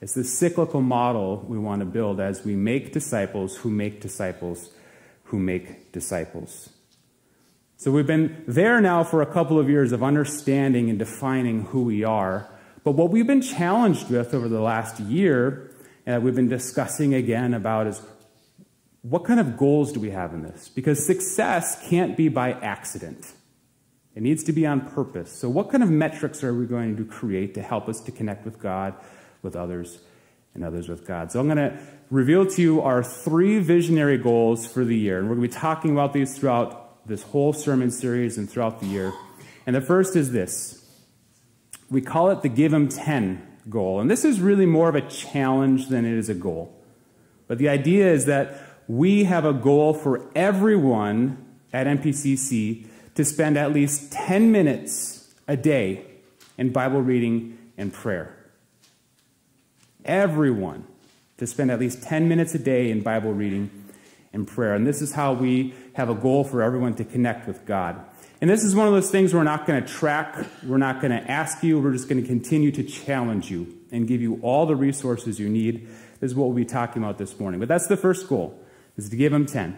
It's 0.02 0.16
this 0.16 0.36
cyclical 0.36 0.82
model 0.82 1.46
we 1.48 1.60
want 1.60 1.82
to 1.82 1.86
build 1.86 2.20
as 2.20 2.44
we 2.44 2.56
make 2.56 2.92
disciples 2.92 3.58
who 3.58 3.70
make 3.70 4.02
disciples 4.02 4.72
who 5.26 5.38
make 5.38 5.92
disciples. 5.92 6.72
So 7.78 7.92
we've 7.92 8.08
been 8.08 8.44
there 8.48 8.82
now 8.82 9.04
for 9.04 9.22
a 9.22 9.32
couple 9.32 9.60
of 9.60 9.70
years 9.70 9.92
of 9.92 10.02
understanding 10.02 10.90
and 10.90 10.98
defining 10.98 11.66
who 11.66 11.84
we 11.84 12.04
are. 12.04 12.50
But 12.84 12.94
what 12.94 13.12
we've 13.12 13.28
been 13.28 13.44
challenged 13.44 14.10
with 14.10 14.34
over 14.34 14.50
the 14.50 14.62
last 14.62 15.00
year, 15.00 15.76
and 16.08 16.16
that 16.16 16.24
we've 16.24 16.34
been 16.34 16.50
discussing 16.50 17.14
again 17.14 17.54
about, 17.54 17.86
is 17.86 18.02
what 19.02 19.26
kind 19.26 19.40
of 19.40 19.58
goals 19.58 19.92
do 19.92 20.00
we 20.00 20.12
have 20.12 20.34
in 20.34 20.44
this? 20.44 20.70
Because 20.70 21.04
success 21.06 21.88
can't 21.90 22.16
be 22.16 22.30
by 22.30 22.52
accident. 22.52 23.34
It 24.16 24.22
needs 24.22 24.44
to 24.44 24.52
be 24.52 24.66
on 24.66 24.82
purpose. 24.90 25.32
So, 25.32 25.50
what 25.50 25.72
kind 25.72 25.84
of 25.84 25.90
metrics 25.90 26.44
are 26.44 26.54
we 26.54 26.66
going 26.66 26.98
to 26.98 27.06
create 27.06 27.54
to 27.56 27.62
help 27.62 27.88
us 27.88 28.02
to 28.02 28.12
connect 28.12 28.46
with 28.46 28.60
God, 28.60 28.94
with 29.42 29.56
others, 29.56 30.00
and 30.54 30.64
others 30.64 30.90
with 30.90 31.08
God? 31.08 31.32
So, 31.32 31.40
I'm 31.40 31.48
going 31.48 31.58
to 31.58 31.80
reveal 32.10 32.46
to 32.46 32.62
you 32.62 32.82
our 32.82 33.04
three 33.04 33.60
visionary 33.60 34.18
goals 34.18 34.68
for 34.68 34.84
the 34.84 34.98
year. 34.98 35.18
And 35.18 35.30
we're 35.30 35.36
going 35.36 35.50
to 35.50 35.56
be 35.56 35.60
talking 35.60 35.92
about 35.92 36.14
these 36.14 36.38
throughout 36.38 37.08
this 37.08 37.24
whole 37.24 37.54
sermon 37.54 37.90
series 37.90 38.38
and 38.38 38.50
throughout 38.50 38.82
the 38.82 38.88
year. 38.88 39.14
And 39.66 39.76
the 39.76 39.82
first 39.82 40.16
is 40.16 40.32
this 40.32 40.78
we 41.90 42.02
call 42.02 42.30
it 42.32 42.42
the 42.42 42.50
Give 42.50 42.74
Him 42.74 42.88
10 42.88 43.48
goal. 43.70 44.00
And 44.00 44.10
this 44.10 44.26
is 44.26 44.40
really 44.40 44.66
more 44.66 44.90
of 44.90 44.96
a 44.96 45.02
challenge 45.02 45.88
than 45.88 46.06
it 46.06 46.18
is 46.18 46.30
a 46.30 46.34
goal. 46.34 46.78
But 47.48 47.58
the 47.58 47.70
idea 47.70 48.12
is 48.12 48.26
that 48.26 48.71
we 48.92 49.24
have 49.24 49.46
a 49.46 49.54
goal 49.54 49.94
for 49.94 50.30
everyone 50.36 51.38
at 51.72 51.88
MPCC 51.88 52.86
to 53.16 53.24
spend 53.24 53.58
at 53.58 53.72
least 53.72 54.12
10 54.12 54.52
minutes 54.52 55.34
a 55.48 55.56
day 55.56 56.06
in 56.58 56.74
Bible 56.74 57.02
reading 57.02 57.58
and 57.78 57.94
prayer. 57.94 58.36
Everyone 60.04 60.86
to 61.38 61.48
spend 61.48 61.72
at 61.72 61.80
least 61.80 62.04
10 62.04 62.28
minutes 62.28 62.54
a 62.54 62.60
day 62.60 62.92
in 62.92 63.02
Bible 63.02 63.32
reading 63.32 63.72
and 64.34 64.46
prayer. 64.46 64.74
And 64.74 64.86
this 64.86 65.02
is 65.02 65.14
how 65.14 65.32
we 65.32 65.74
have 65.94 66.10
a 66.10 66.16
goal 66.16 66.44
for 66.44 66.62
everyone 66.62 66.94
to 66.96 67.06
connect 67.06 67.48
with 67.48 67.66
God. 67.66 67.98
And 68.42 68.50
this 68.50 68.62
is 68.62 68.76
one 68.76 68.88
of 68.88 68.94
those 68.94 69.10
things 69.10 69.34
we're 69.34 69.44
not 69.44 69.66
going 69.66 69.82
to 69.82 69.88
track, 69.88 70.46
we're 70.66 70.78
not 70.78 71.00
going 71.00 71.12
to 71.12 71.32
ask 71.32 71.64
you, 71.64 71.80
we're 71.80 71.94
just 71.94 72.10
going 72.10 72.22
to 72.22 72.28
continue 72.28 72.72
to 72.74 72.84
challenge 72.84 73.50
you 73.50 73.74
and 73.90 74.06
give 74.06 74.22
you 74.22 74.38
all 74.42 74.66
the 74.66 74.76
resources 74.76 75.40
you 75.40 75.48
need. 75.48 75.88
This 76.20 76.32
is 76.32 76.36
what 76.36 76.48
we'll 76.48 76.56
be 76.56 76.66
talking 76.66 77.02
about 77.02 77.18
this 77.18 77.40
morning. 77.40 77.62
But 77.62 77.70
that's 77.70 77.88
the 77.88 77.98
first 77.98 78.28
goal, 78.28 78.61
is 78.98 79.10
to 79.10 79.16
give 79.16 79.32
them 79.32 79.46
10. 79.46 79.78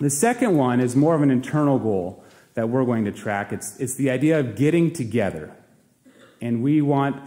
The 0.00 0.10
second 0.10 0.56
one 0.56 0.80
is 0.80 0.96
more 0.96 1.14
of 1.14 1.22
an 1.22 1.30
internal 1.30 1.78
goal 1.78 2.24
that 2.54 2.68
we're 2.68 2.84
going 2.84 3.04
to 3.04 3.12
track. 3.12 3.52
It's, 3.52 3.78
it's 3.78 3.94
the 3.94 4.10
idea 4.10 4.40
of 4.40 4.56
getting 4.56 4.92
together. 4.92 5.54
And 6.40 6.62
we 6.62 6.80
want 6.80 7.22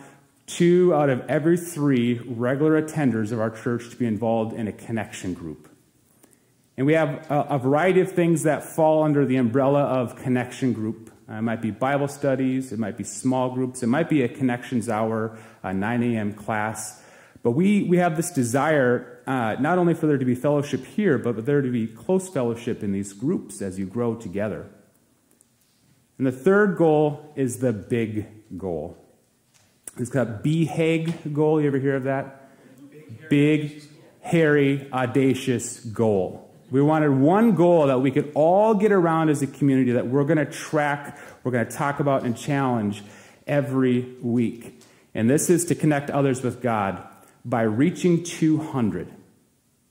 two 0.47 0.93
out 0.93 1.09
of 1.09 1.21
every 1.29 1.57
three 1.57 2.19
regular 2.25 2.81
attenders 2.81 3.31
of 3.31 3.39
our 3.39 3.49
church 3.49 3.89
to 3.89 3.95
be 3.95 4.05
involved 4.05 4.53
in 4.53 4.67
a 4.67 4.71
connection 4.71 5.33
group. 5.33 5.69
And 6.77 6.85
we 6.85 6.93
have 6.93 7.29
a, 7.29 7.41
a, 7.49 7.57
variety 7.57 8.01
of 8.01 8.11
things 8.11 8.43
that 8.43 8.63
fall 8.63 9.03
under 9.03 9.25
the 9.25 9.35
umbrella 9.37 9.81
of 9.81 10.15
connection 10.15 10.73
group. 10.73 11.11
Uh, 11.29 11.33
it 11.33 11.41
might 11.41 11.61
be 11.61 11.71
Bible 11.71 12.07
studies, 12.07 12.71
it 12.71 12.79
might 12.79 12.97
be 12.97 13.03
small 13.03 13.49
groups, 13.49 13.83
it 13.83 13.87
might 13.87 14.09
be 14.09 14.21
a 14.21 14.29
connections 14.29 14.87
hour, 14.87 15.37
a 15.63 15.73
9 15.73 16.03
a.m. 16.03 16.33
class. 16.33 17.03
But 17.43 17.51
we, 17.51 17.83
we 17.83 17.97
have 17.97 18.15
this 18.15 18.31
desire 18.31 19.16
uh, 19.27 19.57
not 19.59 19.77
only 19.77 19.93
for 19.93 20.07
there 20.07 20.17
to 20.17 20.25
be 20.25 20.35
fellowship 20.35 20.85
here, 20.85 21.17
but 21.17 21.35
for 21.35 21.41
there 21.41 21.61
to 21.61 21.69
be 21.69 21.85
close 21.85 22.29
fellowship 22.29 22.81
in 22.81 22.93
these 22.93 23.11
groups 23.11 23.61
as 23.61 23.77
you 23.77 23.85
grow 23.85 24.15
together. 24.15 24.69
And 26.17 26.25
the 26.25 26.31
third 26.31 26.77
goal 26.77 27.33
is 27.35 27.57
the 27.57 27.73
big 27.73 28.25
goal. 28.57 28.97
It's 29.97 30.09
called 30.09 30.43
BHAG 30.43 31.33
goal. 31.33 31.59
You 31.59 31.67
ever 31.67 31.77
hear 31.77 31.95
of 31.95 32.03
that? 32.03 32.49
Big, 33.29 33.83
hairy, 34.21 34.89
audacious 34.93 35.79
goal. 35.81 36.49
We 36.71 36.81
wanted 36.81 37.11
one 37.11 37.55
goal 37.55 37.87
that 37.87 37.99
we 37.99 38.11
could 38.11 38.31
all 38.33 38.73
get 38.75 38.91
around 38.91 39.29
as 39.29 39.41
a 39.41 39.47
community 39.47 39.91
that 39.93 40.07
we're 40.07 40.25
going 40.25 40.37
to 40.37 40.45
track, 40.45 41.17
we're 41.43 41.51
going 41.51 41.65
to 41.65 41.71
talk 41.71 41.99
about, 41.99 42.23
and 42.23 42.37
challenge 42.37 43.03
every 43.45 44.01
week. 44.21 44.81
And 45.13 45.29
this 45.29 45.49
is 45.49 45.65
to 45.65 45.75
connect 45.75 46.09
others 46.09 46.43
with 46.43 46.61
God 46.61 47.05
by 47.43 47.61
reaching 47.61 48.23
200. 48.23 49.13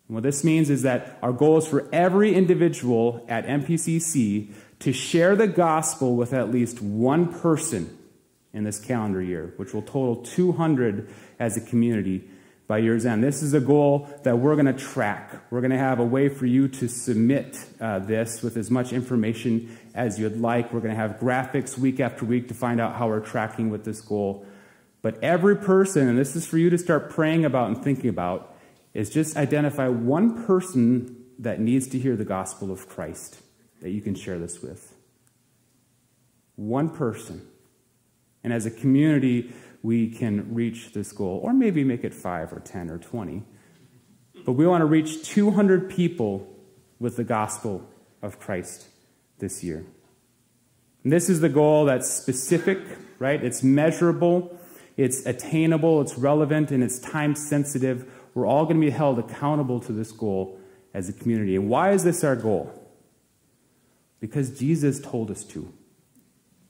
And 0.09 0.15
what 0.15 0.23
this 0.23 0.45
means 0.45 0.71
is 0.71 0.83
that 0.83 1.19
our 1.23 1.33
goal 1.33 1.59
is 1.59 1.67
for 1.67 1.89
every 1.93 2.35
individual 2.35 3.25
at 3.29 3.47
MPCC 3.47 4.53
to 4.81 4.93
share 4.93 5.35
the 5.35 5.49
gospel 5.49 6.17
with 6.17 6.33
at 6.33 6.51
least 6.51 6.81
one 6.81 7.33
person 7.33 7.97
in 8.53 8.65
this 8.65 8.79
calendar 8.79 9.23
year, 9.23 9.53
which 9.57 9.75
will 9.75 9.83
total 9.83 10.17
200 10.17 11.09
as 11.39 11.57
a 11.57 11.61
community 11.61 12.29
by 12.67 12.79
year's 12.79 13.07
end. 13.07 13.23
This 13.23 13.43
is 13.43 13.55
a 13.55 13.61
goal 13.61 14.09
that 14.25 14.39
we're 14.39 14.55
going 14.55 14.67
to 14.67 14.73
track. 14.73 15.41
We're 15.51 15.61
going 15.61 15.71
to 15.71 15.79
have 15.79 16.01
a 16.01 16.05
way 16.05 16.29
for 16.29 16.47
you 16.47 16.67
to 16.69 16.89
submit 16.89 17.65
uh, 17.81 18.01
this 18.01 18.43
with 18.43 18.57
as 18.57 18.71
much 18.71 18.93
information 18.93 19.79
as 19.95 20.19
you'd 20.19 20.41
like. 20.41 20.73
We're 20.73 20.81
going 20.81 20.95
to 20.95 21.01
have 21.01 21.19
graphics 21.19 21.79
week 21.79 22.01
after 22.01 22.25
week 22.25 22.49
to 22.49 22.55
find 22.55 22.81
out 22.81 22.97
how 22.97 23.09
we're 23.09 23.21
tracking 23.21 23.71
with 23.71 23.85
this 23.85 24.01
goal. 24.01 24.47
But 25.01 25.23
every 25.23 25.57
person, 25.57 26.09
and 26.09 26.19
this 26.19 26.35
is 26.35 26.47
for 26.47 26.59
you 26.59 26.71
to 26.71 26.79
start 26.79 27.11
praying 27.11 27.45
about 27.45 27.69
and 27.69 27.83
thinking 27.83 28.11
about, 28.11 28.56
is 28.97 29.11
just 29.11 29.37
identify 29.37 29.89
one 29.89 30.47
person 30.47 31.25
that 31.39 31.61
needs 31.61 31.87
to 31.89 31.99
hear 31.99 32.17
the 32.17 32.25
gospel 32.25 32.73
of 32.73 32.89
Christ 32.89 33.41
that 33.83 33.91
you 33.91 34.01
can 34.01 34.15
share 34.15 34.39
this 34.39 34.63
with. 34.63 34.95
One 36.55 36.89
person. 36.89 37.47
And 38.43 38.55
as 38.55 38.65
a 38.65 38.71
community, 38.71 39.53
we 39.83 40.09
can 40.09 40.55
reach 40.55 40.95
this 40.95 41.13
goal, 41.13 41.41
or 41.43 41.53
maybe 41.53 41.85
make 41.85 42.05
it 42.05 42.15
five 42.15 42.53
or 42.53 42.61
10 42.61 42.89
or 42.89 42.97
20. 42.97 43.43
But 44.47 44.53
we 44.53 44.67
want 44.67 44.81
to 44.81 44.87
reach 44.87 45.23
200 45.29 45.91
people 45.91 46.49
with 46.99 47.17
the 47.17 47.25
gospel 47.25 47.87
of 48.23 48.39
Christ 48.39 48.87
this 49.39 49.63
year. 49.63 49.85
And 51.05 51.13
this 51.13 51.29
is 51.29 51.41
the 51.41 51.51
goal 51.51 51.85
that's 51.85 52.09
specific, 52.09 52.79
right? 53.19 53.45
It's 53.45 53.63
measurable, 53.63 54.59
it's 54.97 55.27
attainable, 55.27 56.01
it's 56.01 56.17
relevant, 56.17 56.71
and 56.71 56.83
it's 56.83 56.99
time 56.99 57.35
sensitive. 57.35 58.11
We're 58.37 58.47
all 58.47 58.65
going 58.65 58.79
to 58.79 58.87
be 58.87 58.91
held 58.91 59.19
accountable 59.19 59.81
to 59.81 59.93
this 59.93 60.13
goal 60.13 60.61
as 60.93 61.09
a 61.09 61.15
community. 61.15 61.57
And 61.57 61.71
why 61.71 61.93
is 61.93 62.05
this 62.05 62.23
our 62.23 62.37
goal? 62.37 62.71
Because 64.21 64.59
Jesus 64.59 65.01
told 65.01 65.31
us 65.31 65.43
to. 65.45 65.73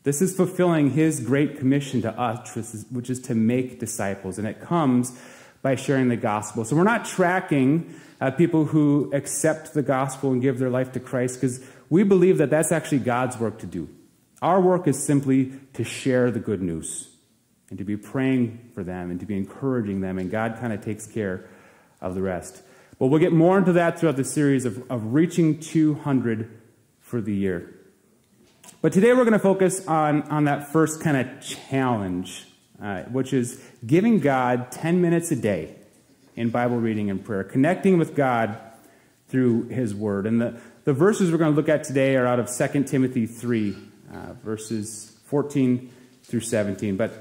This 0.05 0.23
is 0.23 0.37
fulfilling 0.37 0.91
his 0.91 1.19
great 1.19 1.59
commission 1.59 2.03
to 2.03 2.11
us, 2.13 2.85
which 2.93 3.11
is 3.11 3.19
to 3.23 3.35
make 3.35 3.81
disciples. 3.81 4.39
And 4.39 4.47
it 4.47 4.61
comes 4.61 5.19
by 5.61 5.75
sharing 5.75 6.09
the 6.09 6.17
gospel. 6.17 6.65
So 6.65 6.77
we're 6.77 6.85
not 6.85 7.05
tracking 7.05 7.93
uh, 8.21 8.31
people 8.31 8.67
who 8.67 9.11
accept 9.13 9.75
the 9.75 9.83
gospel 9.83 10.31
and 10.31 10.41
give 10.41 10.61
their 10.61 10.71
life 10.71 10.93
to 10.93 11.01
Christ 11.01 11.41
because 11.41 11.67
we 11.91 12.05
believe 12.05 12.39
that 12.39 12.49
that's 12.49 12.71
actually 12.71 13.01
God's 13.01 13.39
work 13.39 13.59
to 13.59 13.67
do. 13.67 13.89
Our 14.41 14.61
work 14.61 14.87
is 14.87 15.03
simply 15.03 15.51
to 15.73 15.83
share 15.83 16.31
the 16.31 16.39
good 16.39 16.63
news 16.63 17.09
and 17.71 17.79
to 17.79 17.85
be 17.85 17.97
praying 17.97 18.71
for 18.73 18.85
them 18.85 19.11
and 19.11 19.19
to 19.19 19.27
be 19.27 19.37
encouraging 19.37 20.01
them, 20.01 20.17
and 20.21 20.31
God 20.31 20.59
kind 20.61 20.73
of 20.73 20.81
takes 20.81 21.09
care 21.09 21.49
of 22.01 22.15
the 22.15 22.23
rest. 22.23 22.63
But 22.99 23.09
we'll 23.09 23.21
get 23.21 23.33
more 23.33 23.59
into 23.59 23.73
that 23.73 23.99
throughout 23.99 24.17
the 24.17 24.25
series 24.25 24.65
of, 24.65 24.91
of 24.91 25.13
reaching 25.13 25.61
200 25.61 26.51
for 27.01 27.21
the 27.21 27.35
year. 27.35 27.75
But 28.81 28.93
today 28.93 29.13
we're 29.13 29.25
going 29.25 29.33
to 29.33 29.39
focus 29.39 29.87
on, 29.87 30.23
on 30.25 30.45
that 30.45 30.73
first 30.73 31.01
kind 31.01 31.17
of 31.17 31.41
challenge, 31.41 32.47
uh, 32.83 33.03
which 33.03 33.33
is 33.33 33.63
giving 33.87 34.21
God 34.21 34.71
10 34.71 35.01
minutes 35.01 35.31
a 35.31 35.37
day 35.37 35.77
in 36.37 36.51
Bible 36.51 36.77
reading 36.77 37.11
and 37.11 37.25
prayer, 37.25 37.45
connecting 37.45 37.99
with 37.99 38.15
God 38.15 38.59
through 39.29 39.69
His 39.69 39.95
Word. 39.95 40.27
And 40.27 40.41
the, 40.41 40.61
the 40.85 40.93
verses 40.93 41.31
we're 41.31 41.39
going 41.39 41.53
to 41.53 41.57
look 41.57 41.69
at 41.69 41.85
today 41.85 42.17
are 42.17 42.27
out 42.27 42.39
of 42.39 42.51
2 42.55 42.85
Timothy 42.85 43.27
3, 43.27 43.77
uh, 44.13 44.33
verses 44.45 45.19
14 45.25 45.93
through 46.25 46.41
17. 46.41 46.97
But 46.97 47.13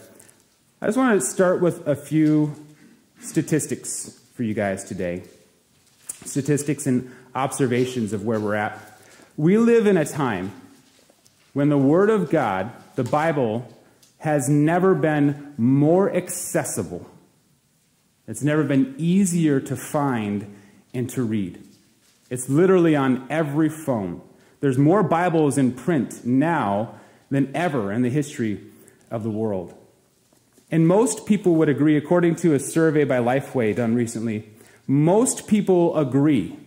I 0.82 0.88
just 0.88 0.98
want 0.98 1.20
to 1.20 1.25
start 1.25 1.62
with 1.62 1.88
a 1.88 1.96
few 1.96 2.55
statistics 3.20 4.22
for 4.35 4.43
you 4.43 4.53
guys 4.53 4.83
today 4.83 5.23
statistics 6.23 6.87
and 6.87 7.13
observations 7.33 8.13
of 8.13 8.25
where 8.25 8.39
we're 8.39 8.55
at. 8.55 8.79
We 9.37 9.57
live 9.57 9.85
in 9.85 9.97
a 9.97 10.05
time 10.05 10.51
when 11.53 11.69
the 11.69 11.77
Word 11.77 12.09
of 12.09 12.29
God, 12.29 12.71
the 12.95 13.03
Bible, 13.03 13.67
has 14.17 14.49
never 14.49 14.95
been 14.95 15.53
more 15.57 16.13
accessible. 16.13 17.09
It's 18.27 18.41
never 18.41 18.63
been 18.63 18.95
easier 18.97 19.59
to 19.59 19.75
find 19.75 20.55
and 20.93 21.09
to 21.11 21.23
read. 21.23 21.63
It's 22.29 22.49
literally 22.49 22.95
on 22.95 23.27
every 23.29 23.69
phone. 23.69 24.21
There's 24.61 24.77
more 24.77 25.03
Bibles 25.03 25.57
in 25.57 25.73
print 25.73 26.25
now 26.25 26.95
than 27.29 27.55
ever 27.55 27.91
in 27.91 28.01
the 28.01 28.09
history 28.09 28.61
of 29.11 29.23
the 29.23 29.29
world. 29.29 29.75
And 30.72 30.88
most 30.88 31.25
people 31.25 31.55
would 31.55 31.69
agree, 31.69 31.95
according 31.95 32.36
to 32.38 32.53
a 32.53 32.60
survey 32.60 33.03
by 33.03 33.17
Lifeway 33.17 33.75
done 33.75 33.95
recently, 33.95 34.50
most 34.88 35.48
people 35.48 35.95
agree 35.98 36.57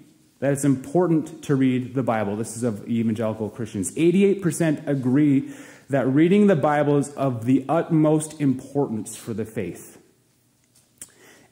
that 0.41 0.53
it's 0.53 0.65
important 0.65 1.43
to 1.45 1.57
read 1.57 1.95
the 1.95 2.03
Bible. 2.03 2.37
This 2.37 2.57
is 2.57 2.63
of 2.63 2.89
evangelical 2.89 3.51
Christians. 3.51 3.93
88% 3.95 4.87
agree 4.87 5.53
that 5.91 6.07
reading 6.07 6.47
the 6.47 6.57
Bible 6.57 6.99
is 6.99 7.11
of 7.15 7.45
the 7.45 7.65
utmost 7.69 8.41
importance 8.41 9.17
for 9.17 9.35
the 9.35 9.45
faith. 9.45 9.99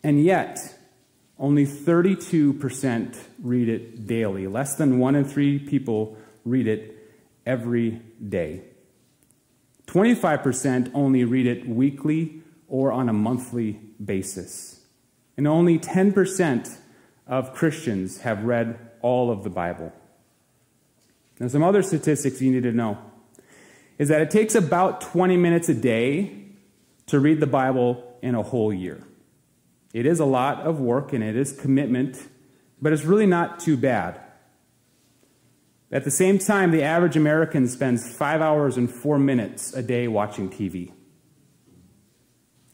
And 0.03 0.23
yet, 0.23 0.59
only 1.39 1.67
32% 1.67 3.19
read 3.43 3.69
it 3.69 4.07
daily. 4.07 4.47
Less 4.47 4.77
than 4.77 4.99
one 4.99 5.17
in 5.17 5.25
three 5.25 5.59
people 5.59 6.17
read 6.45 6.69
it 6.69 6.97
every 7.45 8.03
day. 8.27 8.63
25% 9.87 10.91
only 10.95 11.25
read 11.25 11.47
it 11.47 11.69
weekly 11.69 12.43
or 12.69 12.93
on 12.93 13.09
a 13.09 13.13
monthly 13.13 13.73
basis. 14.05 14.81
And 15.37 15.47
only 15.47 15.79
10% 15.79 16.77
of 17.27 17.53
Christians 17.55 18.21
have 18.21 18.45
read 18.45 18.79
all 19.03 19.31
of 19.31 19.45
the 19.45 19.51
Bible. 19.51 19.93
Now, 21.39 21.49
some 21.49 21.63
other 21.63 21.83
statistics 21.83 22.41
you 22.41 22.51
need 22.51 22.63
to 22.63 22.73
know 22.73 22.99
is 23.99 24.09
that 24.09 24.21
it 24.21 24.31
takes 24.31 24.55
about 24.55 25.01
20 25.01 25.37
minutes 25.37 25.69
a 25.69 25.75
day 25.75 26.45
to 27.07 27.21
read 27.21 27.41
the 27.41 27.47
Bible 27.47 28.19
in 28.23 28.35
a 28.35 28.43
whole 28.43 28.73
year. 28.73 29.03
It 29.93 30.07
is 30.07 30.21
a 30.21 30.25
lot 30.25 30.61
of 30.61 30.81
work 30.81 31.13
and 31.13 31.23
it 31.23 31.37
is 31.37 31.53
commitment, 31.53 32.23
but 32.81 32.93
it's 32.93 33.05
really 33.05 33.27
not 33.27 33.61
too 33.61 33.77
bad. 33.77 34.21
At 35.91 36.05
the 36.05 36.11
same 36.11 36.39
time, 36.39 36.73
the 36.73 36.83
average 36.83 37.17
American 37.17 37.69
spends 37.69 38.13
five 38.13 38.41
hours 38.41 38.77
and 38.77 38.91
four 38.91 39.19
minutes 39.19 39.73
a 39.73 39.83
day 39.83 40.09
watching 40.09 40.51
TV. 40.51 40.93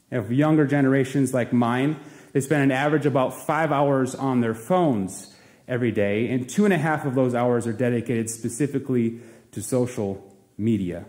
If 0.09 0.31
younger 0.31 0.65
generations 0.65 1.33
like 1.33 1.53
mine, 1.53 1.99
they 2.33 2.41
spend 2.41 2.63
an 2.63 2.71
average 2.71 3.05
about 3.05 3.33
five 3.33 3.71
hours 3.71 4.15
on 4.15 4.41
their 4.41 4.55
phones 4.55 5.35
every 5.67 5.91
day, 5.91 6.29
and 6.29 6.49
two 6.49 6.65
and 6.65 6.73
a 6.73 6.77
half 6.77 7.05
of 7.05 7.13
those 7.13 7.35
hours 7.35 7.67
are 7.67 7.73
dedicated 7.73 8.29
specifically 8.29 9.19
to 9.51 9.61
social 9.61 10.35
media. 10.57 11.05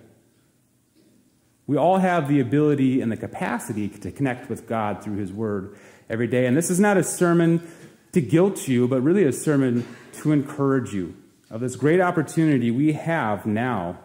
We 1.66 1.78
all 1.78 1.98
have 1.98 2.28
the 2.28 2.40
ability 2.40 3.00
and 3.00 3.10
the 3.10 3.16
capacity 3.16 3.88
to 3.88 4.12
connect 4.12 4.50
with 4.50 4.68
God 4.68 5.02
through 5.02 5.16
His 5.16 5.32
Word 5.32 5.78
every 6.10 6.26
day. 6.26 6.44
And 6.44 6.54
this 6.54 6.68
is 6.68 6.78
not 6.78 6.98
a 6.98 7.02
sermon 7.02 7.66
to 8.12 8.20
guilt 8.20 8.68
you, 8.68 8.86
but 8.86 9.00
really 9.00 9.24
a 9.24 9.32
sermon 9.32 9.86
to 10.20 10.32
encourage 10.32 10.92
you 10.92 11.16
of 11.54 11.60
this 11.60 11.76
great 11.76 12.00
opportunity 12.00 12.72
we 12.72 12.94
have 12.94 13.46
now 13.46 13.96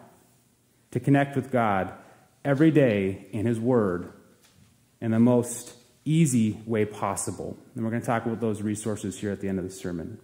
to 0.92 1.00
connect 1.00 1.34
with 1.34 1.50
God 1.50 1.92
every 2.44 2.70
day 2.70 3.26
in 3.32 3.44
His 3.44 3.58
Word 3.58 4.12
in 5.00 5.10
the 5.10 5.18
most 5.18 5.74
easy 6.04 6.60
way 6.64 6.84
possible. 6.84 7.58
And 7.74 7.82
we're 7.82 7.90
going 7.90 8.02
to 8.02 8.06
talk 8.06 8.24
about 8.24 8.40
those 8.40 8.62
resources 8.62 9.18
here 9.18 9.32
at 9.32 9.40
the 9.40 9.48
end 9.48 9.58
of 9.58 9.64
the 9.64 9.70
sermon. 9.72 10.20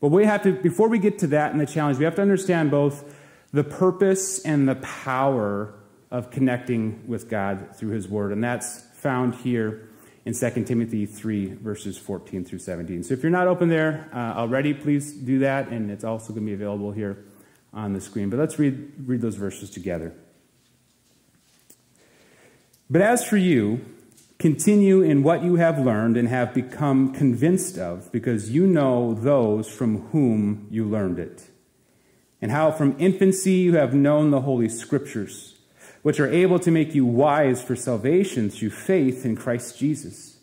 But 0.00 0.08
we 0.08 0.24
have 0.24 0.42
to, 0.42 0.50
before 0.50 0.88
we 0.88 0.98
get 0.98 1.20
to 1.20 1.28
that 1.28 1.52
and 1.52 1.60
the 1.60 1.66
challenge, 1.66 1.98
we 1.98 2.04
have 2.06 2.16
to 2.16 2.22
understand 2.22 2.72
both 2.72 3.14
the 3.52 3.62
purpose 3.62 4.44
and 4.44 4.68
the 4.68 4.74
power 4.74 5.72
of 6.10 6.32
connecting 6.32 7.04
with 7.06 7.30
God 7.30 7.76
through 7.76 7.90
His 7.90 8.08
Word. 8.08 8.32
And 8.32 8.42
that's 8.42 8.82
found 8.94 9.36
here 9.36 9.88
in 10.24 10.34
2 10.34 10.64
Timothy 10.64 11.06
3, 11.06 11.54
verses 11.54 11.98
14 11.98 12.44
through 12.44 12.60
17. 12.60 13.02
So 13.04 13.14
if 13.14 13.22
you're 13.22 13.30
not 13.30 13.48
open 13.48 13.68
there 13.68 14.08
uh, 14.14 14.38
already, 14.38 14.74
please 14.74 15.12
do 15.12 15.40
that. 15.40 15.68
And 15.68 15.90
it's 15.90 16.04
also 16.04 16.32
going 16.32 16.46
to 16.46 16.50
be 16.50 16.54
available 16.54 16.92
here 16.92 17.24
on 17.72 17.92
the 17.92 18.00
screen. 18.00 18.30
But 18.30 18.38
let's 18.38 18.58
read, 18.58 18.92
read 19.06 19.20
those 19.20 19.36
verses 19.36 19.70
together. 19.70 20.14
But 22.88 23.02
as 23.02 23.24
for 23.24 23.36
you, 23.36 23.80
Continue 24.42 25.02
in 25.02 25.22
what 25.22 25.44
you 25.44 25.54
have 25.54 25.78
learned 25.78 26.16
and 26.16 26.26
have 26.26 26.52
become 26.52 27.12
convinced 27.12 27.78
of, 27.78 28.10
because 28.10 28.50
you 28.50 28.66
know 28.66 29.14
those 29.14 29.68
from 29.68 30.08
whom 30.08 30.66
you 30.68 30.84
learned 30.84 31.20
it, 31.20 31.46
and 32.40 32.50
how 32.50 32.72
from 32.72 32.96
infancy 32.98 33.52
you 33.52 33.76
have 33.76 33.94
known 33.94 34.32
the 34.32 34.40
Holy 34.40 34.68
Scriptures, 34.68 35.51
which 36.02 36.20
are 36.20 36.30
able 36.30 36.58
to 36.58 36.70
make 36.70 36.94
you 36.94 37.06
wise 37.06 37.62
for 37.62 37.76
salvation 37.76 38.50
through 38.50 38.70
faith 38.70 39.24
in 39.24 39.36
Christ 39.36 39.78
Jesus. 39.78 40.38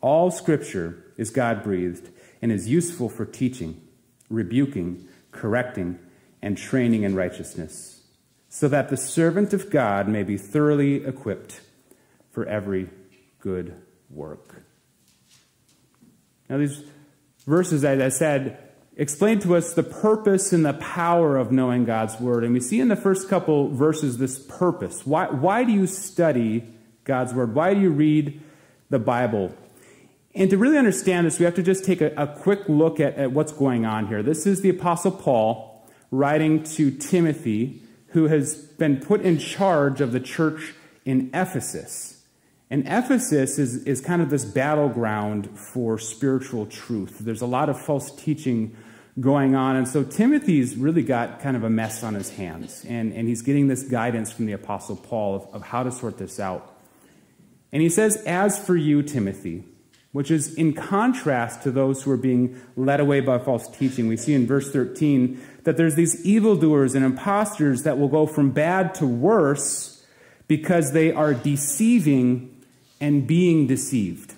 All 0.00 0.30
Scripture 0.30 1.04
is 1.16 1.30
God 1.30 1.62
breathed 1.62 2.10
and 2.40 2.50
is 2.50 2.68
useful 2.68 3.08
for 3.08 3.26
teaching, 3.26 3.80
rebuking, 4.30 5.06
correcting, 5.30 5.98
and 6.40 6.56
training 6.56 7.02
in 7.02 7.14
righteousness, 7.14 8.02
so 8.48 8.68
that 8.68 8.88
the 8.88 8.96
servant 8.96 9.52
of 9.52 9.70
God 9.70 10.08
may 10.08 10.22
be 10.22 10.36
thoroughly 10.36 11.04
equipped 11.04 11.60
for 12.30 12.46
every 12.46 12.88
good 13.40 13.82
work. 14.08 14.62
Now, 16.48 16.58
these 16.58 16.82
verses, 17.46 17.84
as 17.84 18.00
I 18.00 18.08
said, 18.08 18.67
explain 18.98 19.38
to 19.38 19.54
us 19.54 19.72
the 19.72 19.84
purpose 19.84 20.52
and 20.52 20.66
the 20.66 20.74
power 20.74 21.36
of 21.36 21.52
knowing 21.52 21.84
God's 21.84 22.20
Word. 22.20 22.44
And 22.44 22.52
we 22.52 22.60
see 22.60 22.80
in 22.80 22.88
the 22.88 22.96
first 22.96 23.28
couple 23.28 23.68
verses 23.68 24.18
this 24.18 24.38
purpose. 24.38 25.06
Why, 25.06 25.26
why 25.26 25.64
do 25.64 25.72
you 25.72 25.86
study 25.86 26.64
God's 27.04 27.32
Word? 27.32 27.54
Why 27.54 27.72
do 27.74 27.80
you 27.80 27.90
read 27.90 28.42
the 28.90 28.98
Bible? 28.98 29.54
And 30.34 30.50
to 30.50 30.58
really 30.58 30.76
understand 30.76 31.26
this, 31.26 31.38
we 31.38 31.44
have 31.44 31.54
to 31.54 31.62
just 31.62 31.84
take 31.84 32.00
a, 32.00 32.12
a 32.16 32.26
quick 32.26 32.68
look 32.68 33.00
at, 33.00 33.14
at 33.14 33.32
what's 33.32 33.52
going 33.52 33.86
on 33.86 34.08
here. 34.08 34.22
This 34.22 34.46
is 34.46 34.60
the 34.60 34.68
Apostle 34.68 35.12
Paul 35.12 35.88
writing 36.10 36.64
to 36.64 36.90
Timothy, 36.90 37.80
who 38.08 38.26
has 38.26 38.54
been 38.54 38.98
put 38.98 39.20
in 39.20 39.38
charge 39.38 40.00
of 40.00 40.12
the 40.12 40.20
church 40.20 40.74
in 41.04 41.30
Ephesus. 41.32 42.22
And 42.70 42.82
Ephesus 42.86 43.58
is, 43.58 43.84
is 43.84 44.00
kind 44.00 44.20
of 44.20 44.28
this 44.28 44.44
battleground 44.44 45.58
for 45.58 45.98
spiritual 45.98 46.66
truth. 46.66 47.18
There's 47.20 47.40
a 47.40 47.46
lot 47.46 47.70
of 47.70 47.80
false 47.80 48.10
teaching 48.14 48.76
going 49.20 49.54
on. 49.54 49.76
And 49.76 49.88
so 49.88 50.04
Timothy's 50.04 50.76
really 50.76 51.02
got 51.02 51.40
kind 51.40 51.56
of 51.56 51.64
a 51.64 51.70
mess 51.70 52.02
on 52.02 52.14
his 52.14 52.30
hands. 52.30 52.84
And, 52.88 53.12
and 53.12 53.28
he's 53.28 53.42
getting 53.42 53.68
this 53.68 53.82
guidance 53.82 54.32
from 54.32 54.46
the 54.46 54.52
Apostle 54.52 54.96
Paul 54.96 55.36
of, 55.36 55.54
of 55.54 55.62
how 55.62 55.82
to 55.82 55.90
sort 55.90 56.18
this 56.18 56.38
out. 56.38 56.74
And 57.72 57.82
he 57.82 57.88
says, 57.88 58.16
As 58.26 58.64
for 58.64 58.76
you, 58.76 59.02
Timothy, 59.02 59.64
which 60.12 60.30
is 60.30 60.54
in 60.54 60.72
contrast 60.72 61.62
to 61.62 61.70
those 61.70 62.02
who 62.02 62.10
are 62.10 62.16
being 62.16 62.60
led 62.76 63.00
away 63.00 63.20
by 63.20 63.38
false 63.38 63.68
teaching. 63.68 64.08
We 64.08 64.16
see 64.16 64.34
in 64.34 64.46
verse 64.46 64.70
13 64.70 65.40
that 65.64 65.76
there's 65.76 65.96
these 65.96 66.24
evildoers 66.24 66.94
and 66.94 67.04
impostors 67.04 67.82
that 67.82 67.98
will 67.98 68.08
go 68.08 68.26
from 68.26 68.50
bad 68.50 68.94
to 68.96 69.06
worse 69.06 70.06
because 70.46 70.92
they 70.92 71.12
are 71.12 71.34
deceiving 71.34 72.64
and 73.00 73.26
being 73.26 73.66
deceived. 73.66 74.34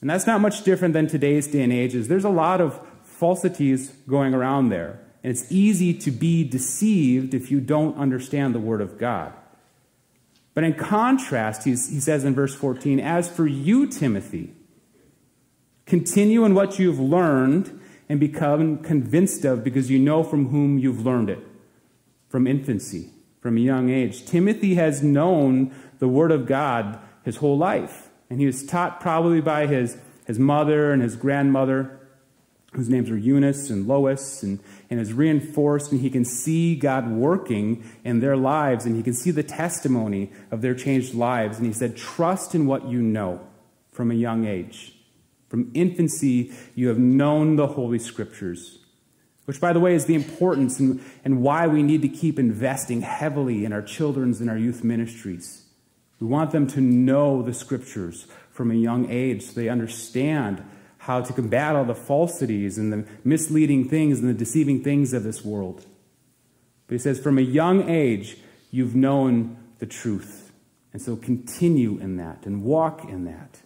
And 0.00 0.10
that's 0.10 0.26
not 0.26 0.42
much 0.42 0.62
different 0.64 0.92
than 0.92 1.06
today's 1.06 1.46
day 1.46 1.62
and 1.62 1.72
age. 1.72 1.94
There's 1.94 2.26
a 2.26 2.30
lot 2.30 2.60
of 2.60 2.78
falsities 3.24 3.88
going 4.06 4.34
around 4.34 4.68
there. 4.68 5.00
And 5.22 5.30
it's 5.30 5.50
easy 5.50 5.94
to 5.94 6.10
be 6.10 6.44
deceived 6.44 7.32
if 7.32 7.50
you 7.50 7.58
don't 7.58 7.96
understand 7.96 8.54
the 8.54 8.60
Word 8.60 8.82
of 8.82 8.98
God. 8.98 9.32
But 10.52 10.64
in 10.64 10.74
contrast, 10.74 11.64
he 11.64 11.74
says 11.74 12.22
in 12.22 12.34
verse 12.34 12.54
14, 12.54 13.00
As 13.00 13.26
for 13.30 13.46
you, 13.46 13.86
Timothy, 13.86 14.52
continue 15.86 16.44
in 16.44 16.52
what 16.52 16.78
you've 16.78 17.00
learned 17.00 17.80
and 18.10 18.20
become 18.20 18.82
convinced 18.82 19.46
of 19.46 19.64
because 19.64 19.90
you 19.90 19.98
know 19.98 20.22
from 20.22 20.50
whom 20.50 20.78
you've 20.78 21.06
learned 21.06 21.30
it, 21.30 21.38
from 22.28 22.46
infancy, 22.46 23.08
from 23.40 23.56
a 23.56 23.60
young 23.60 23.88
age. 23.88 24.26
Timothy 24.26 24.74
has 24.74 25.02
known 25.02 25.74
the 25.98 26.08
Word 26.08 26.30
of 26.30 26.44
God 26.44 26.98
his 27.22 27.38
whole 27.38 27.56
life, 27.56 28.10
and 28.28 28.38
he 28.38 28.44
was 28.44 28.66
taught 28.66 29.00
probably 29.00 29.40
by 29.40 29.66
his, 29.66 29.96
his 30.26 30.38
mother 30.38 30.92
and 30.92 31.00
his 31.00 31.16
grandmother 31.16 31.98
whose 32.74 32.88
names 32.88 33.10
are 33.10 33.16
Eunice 33.16 33.70
and 33.70 33.86
Lois, 33.86 34.42
and, 34.42 34.58
and 34.90 35.00
is 35.00 35.12
reinforced, 35.12 35.92
and 35.92 36.00
he 36.00 36.10
can 36.10 36.24
see 36.24 36.74
God 36.74 37.10
working 37.10 37.84
in 38.04 38.20
their 38.20 38.36
lives, 38.36 38.84
and 38.84 38.96
he 38.96 39.02
can 39.02 39.14
see 39.14 39.30
the 39.30 39.42
testimony 39.42 40.32
of 40.50 40.60
their 40.60 40.74
changed 40.74 41.14
lives. 41.14 41.58
And 41.58 41.66
he 41.66 41.72
said, 41.72 41.96
Trust 41.96 42.54
in 42.54 42.66
what 42.66 42.88
you 42.88 43.00
know 43.00 43.40
from 43.92 44.10
a 44.10 44.14
young 44.14 44.46
age. 44.46 44.94
From 45.48 45.70
infancy, 45.72 46.52
you 46.74 46.88
have 46.88 46.98
known 46.98 47.56
the 47.56 47.68
Holy 47.68 47.98
Scriptures, 47.98 48.80
which, 49.44 49.60
by 49.60 49.72
the 49.72 49.80
way, 49.80 49.94
is 49.94 50.06
the 50.06 50.16
importance 50.16 50.80
and, 50.80 51.00
and 51.24 51.42
why 51.42 51.68
we 51.68 51.82
need 51.82 52.02
to 52.02 52.08
keep 52.08 52.38
investing 52.38 53.02
heavily 53.02 53.64
in 53.64 53.72
our 53.72 53.82
children's 53.82 54.40
and 54.40 54.50
our 54.50 54.58
youth 54.58 54.82
ministries. 54.82 55.66
We 56.18 56.26
want 56.26 56.50
them 56.50 56.66
to 56.68 56.80
know 56.80 57.42
the 57.42 57.54
Scriptures 57.54 58.26
from 58.50 58.70
a 58.70 58.74
young 58.74 59.10
age 59.10 59.42
so 59.44 59.52
they 59.52 59.68
understand 59.68 60.64
how 61.04 61.20
to 61.20 61.34
combat 61.34 61.76
all 61.76 61.84
the 61.84 61.94
falsities 61.94 62.78
and 62.78 62.90
the 62.90 63.06
misleading 63.24 63.86
things 63.86 64.20
and 64.20 64.28
the 64.28 64.34
deceiving 64.34 64.82
things 64.82 65.12
of 65.12 65.22
this 65.22 65.44
world. 65.44 65.84
But 66.86 66.94
he 66.94 66.98
says, 66.98 67.20
from 67.20 67.36
a 67.36 67.42
young 67.42 67.90
age, 67.90 68.38
you've 68.70 68.94
known 68.94 69.58
the 69.80 69.86
truth. 69.86 70.50
And 70.94 71.02
so 71.02 71.14
continue 71.16 71.98
in 71.98 72.16
that 72.16 72.46
and 72.46 72.62
walk 72.62 73.04
in 73.04 73.26
that. 73.26 73.60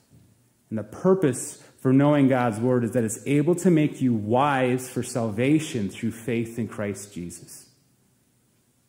And 0.68 0.78
the 0.78 0.82
purpose 0.82 1.62
for 1.80 1.92
knowing 1.92 2.26
God's 2.26 2.58
word 2.58 2.82
is 2.82 2.90
that 2.90 3.04
it's 3.04 3.20
able 3.24 3.54
to 3.56 3.70
make 3.70 4.02
you 4.02 4.14
wise 4.14 4.90
for 4.90 5.04
salvation 5.04 5.90
through 5.90 6.10
faith 6.10 6.58
in 6.58 6.66
Christ 6.66 7.14
Jesus. 7.14 7.68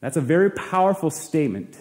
That's 0.02 0.17
a 0.17 0.21
very 0.21 0.50
powerful 0.50 1.12
statement 1.12 1.78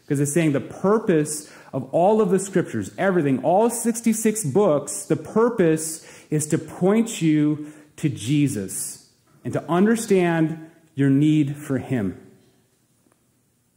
because 0.00 0.18
it's 0.18 0.32
saying 0.32 0.50
the 0.50 0.60
purpose 0.60 1.52
of 1.72 1.88
all 1.92 2.20
of 2.20 2.30
the 2.30 2.38
scriptures, 2.38 2.90
everything, 2.98 3.42
all 3.42 3.70
66 3.70 4.44
books, 4.44 5.04
the 5.06 5.16
purpose 5.16 6.06
is 6.30 6.46
to 6.48 6.58
point 6.58 7.22
you 7.22 7.72
to 7.96 8.08
Jesus 8.08 9.10
and 9.44 9.52
to 9.52 9.70
understand 9.70 10.70
your 10.94 11.10
need 11.10 11.56
for 11.56 11.78
Him. 11.78 12.18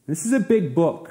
This 0.08 0.25
is 0.25 0.34
a 0.34 0.39
big 0.39 0.75
book, 0.75 1.10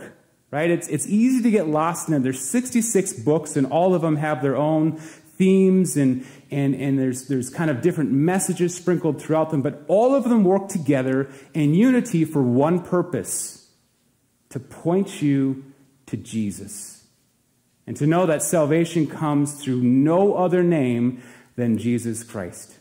right? 0.50 0.70
It's, 0.70 0.86
it's 0.88 1.06
easy 1.06 1.42
to 1.42 1.50
get 1.50 1.68
lost 1.68 2.08
in 2.08 2.14
it. 2.14 2.22
There's 2.22 2.40
66 2.40 3.14
books, 3.14 3.56
and 3.56 3.66
all 3.66 3.94
of 3.94 4.02
them 4.02 4.16
have 4.16 4.42
their 4.42 4.56
own 4.56 4.98
themes, 4.98 5.96
and, 5.96 6.24
and, 6.50 6.74
and 6.74 6.98
there's, 6.98 7.26
there's 7.26 7.50
kind 7.50 7.70
of 7.70 7.80
different 7.80 8.12
messages 8.12 8.74
sprinkled 8.74 9.20
throughout 9.20 9.50
them, 9.50 9.62
but 9.62 9.82
all 9.88 10.14
of 10.14 10.24
them 10.24 10.44
work 10.44 10.68
together 10.68 11.30
in 11.54 11.74
unity 11.74 12.24
for 12.24 12.42
one 12.42 12.80
purpose 12.80 13.68
to 14.50 14.60
point 14.60 15.20
you 15.20 15.64
to 16.14 16.22
Jesus. 16.22 17.06
And 17.86 17.96
to 17.96 18.06
know 18.06 18.26
that 18.26 18.42
salvation 18.42 19.06
comes 19.06 19.62
through 19.62 19.82
no 19.82 20.34
other 20.34 20.62
name 20.62 21.22
than 21.56 21.76
Jesus 21.76 22.22
Christ. 22.22 22.78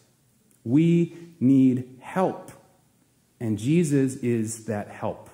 We 0.63 1.17
need 1.39 1.98
help, 2.00 2.52
and 3.39 3.58
Jesus 3.58 4.15
is 4.17 4.65
that 4.65 4.89
help. 4.89 5.30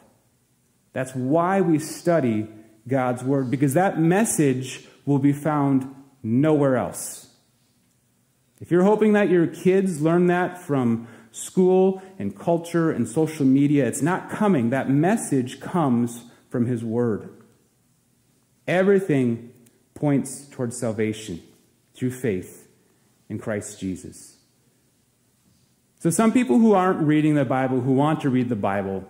That's 0.93 1.13
why 1.13 1.61
we 1.61 1.77
study 1.77 2.47
God's 2.87 3.23
Word, 3.23 3.51
because 3.51 3.75
that 3.75 3.99
message 3.99 4.87
will 5.05 5.19
be 5.19 5.33
found 5.33 5.93
nowhere 6.23 6.77
else. 6.77 7.27
If 8.59 8.71
you're 8.71 8.83
hoping 8.83 9.13
that 9.13 9.29
your 9.29 9.45
kids 9.45 10.01
learn 10.01 10.27
that 10.27 10.57
from 10.57 11.07
school 11.31 12.01
and 12.17 12.37
culture 12.37 12.89
and 12.89 13.07
social 13.07 13.45
media, 13.45 13.87
it's 13.87 14.01
not 14.01 14.31
coming. 14.31 14.71
That 14.71 14.89
message 14.89 15.59
comes 15.59 16.23
from 16.49 16.65
His 16.65 16.83
Word. 16.83 17.38
Everything 18.69 19.51
points 19.95 20.45
towards 20.51 20.79
salvation 20.79 21.41
through 21.95 22.11
faith 22.11 22.67
in 23.27 23.39
Christ 23.39 23.79
Jesus. 23.79 24.37
So, 25.97 26.11
some 26.11 26.31
people 26.31 26.59
who 26.59 26.73
aren't 26.73 27.01
reading 27.01 27.33
the 27.33 27.45
Bible, 27.45 27.81
who 27.81 27.93
want 27.93 28.21
to 28.21 28.29
read 28.29 28.47
the 28.47 28.55
Bible, 28.55 29.05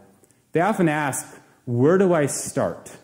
they 0.54 0.62
often 0.62 0.88
ask, 0.88 1.38
Where 1.66 1.98
do 1.98 2.14
I 2.14 2.26
start? 2.26 2.96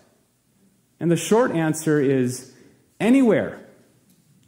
And 0.98 1.12
the 1.12 1.18
short 1.18 1.52
answer 1.52 2.00
is 2.00 2.54
anywhere. 3.02 3.60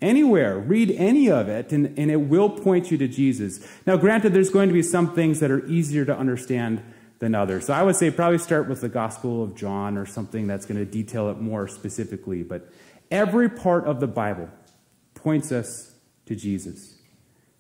Anywhere. 0.02 0.58
Read 0.58 0.92
any 0.92 1.30
of 1.30 1.50
it, 1.50 1.74
and, 1.74 1.88
and 2.00 2.10
it 2.10 2.22
will 2.22 2.50
point 2.50 2.90
you 2.90 2.98
to 3.00 3.10
Jesus. 3.10 3.68
Now, 3.86 3.98
granted, 3.98 4.34
there's 4.34 4.50
going 4.50 4.70
to 4.70 4.74
be 4.74 4.82
some 4.82 5.14
things 5.14 5.42
that 5.42 5.52
are 5.52 5.66
easier 5.68 6.06
to 6.06 6.18
understand 6.18 6.82
than 7.20 7.34
others. 7.34 7.66
So 7.66 7.74
I 7.74 7.84
would 7.84 7.96
say 7.96 8.12
probably 8.12 8.38
start 8.38 8.68
with 8.68 8.82
the 8.82 8.90
Gospel 8.90 9.44
of 9.44 9.56
John 9.56 9.98
or 9.98 10.06
something 10.06 10.48
that's 10.48 10.66
going 10.66 10.78
to 10.78 10.86
detail 10.86 11.30
it 11.30 11.40
more 11.40 11.68
specifically. 11.68 12.44
But 12.44 12.70
every 13.10 13.50
part 13.50 13.86
of 13.86 14.00
the 14.00 14.08
Bible 14.08 14.50
points 15.16 15.52
us 15.52 15.96
to 16.26 16.36
Jesus. 16.36 16.96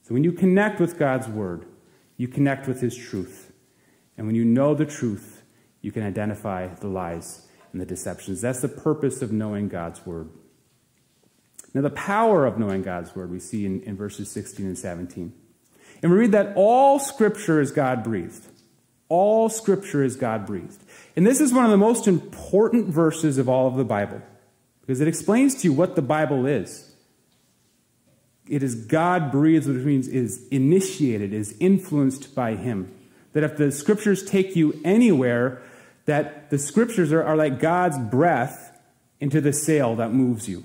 So 0.03 0.13
when 0.13 0.23
you 0.23 0.31
connect 0.31 0.79
with 0.79 0.97
God's 0.97 1.27
Word, 1.27 1.65
you 2.17 2.27
connect 2.27 2.67
with 2.67 2.81
His 2.81 2.95
truth. 2.95 3.51
And 4.17 4.25
when 4.25 4.35
you 4.35 4.45
know 4.45 4.75
the 4.75 4.85
truth, 4.85 5.43
you 5.81 5.91
can 5.91 6.03
identify 6.03 6.67
the 6.67 6.87
lies 6.87 7.47
and 7.71 7.81
the 7.81 7.85
deceptions. 7.85 8.41
That's 8.41 8.61
the 8.61 8.67
purpose 8.67 9.21
of 9.21 9.31
knowing 9.31 9.69
God's 9.69 10.05
Word. 10.05 10.29
Now, 11.73 11.81
the 11.81 11.89
power 11.89 12.45
of 12.45 12.57
knowing 12.57 12.81
God's 12.81 13.15
Word 13.15 13.29
we 13.29 13.39
see 13.39 13.65
in, 13.65 13.81
in 13.83 13.97
verses 13.97 14.31
16 14.31 14.65
and 14.65 14.77
17. 14.77 15.33
And 16.01 16.11
we 16.11 16.17
read 16.17 16.31
that 16.31 16.53
all 16.55 16.99
Scripture 16.99 17.59
is 17.59 17.71
God 17.71 18.03
breathed. 18.03 18.45
All 19.09 19.49
scripture 19.49 20.03
is 20.03 20.15
God 20.15 20.45
breathed. 20.45 20.83
And 21.15 21.25
this 21.25 21.39
is 21.39 21.53
one 21.53 21.65
of 21.65 21.71
the 21.71 21.77
most 21.77 22.07
important 22.07 22.87
verses 22.87 23.37
of 23.37 23.47
all 23.47 23.67
of 23.67 23.75
the 23.75 23.85
Bible 23.85 24.21
because 24.81 25.01
it 25.01 25.07
explains 25.07 25.55
to 25.55 25.67
you 25.67 25.73
what 25.73 25.95
the 25.95 26.01
Bible 26.01 26.45
is. 26.45 26.91
It 28.47 28.63
is 28.63 28.75
God 28.75 29.31
breathed, 29.31 29.67
which 29.67 29.83
means 29.83 30.07
is 30.07 30.47
initiated, 30.49 31.33
is 31.33 31.55
influenced 31.59 32.33
by 32.33 32.55
Him. 32.55 32.93
That 33.33 33.43
if 33.43 33.57
the 33.57 33.71
scriptures 33.71 34.23
take 34.23 34.55
you 34.55 34.79
anywhere, 34.85 35.61
that 36.05 36.49
the 36.49 36.57
scriptures 36.57 37.11
are, 37.11 37.23
are 37.23 37.35
like 37.35 37.59
God's 37.59 37.97
breath 37.97 38.79
into 39.19 39.41
the 39.41 39.51
sail 39.51 39.95
that 39.97 40.13
moves 40.13 40.47
you. 40.47 40.63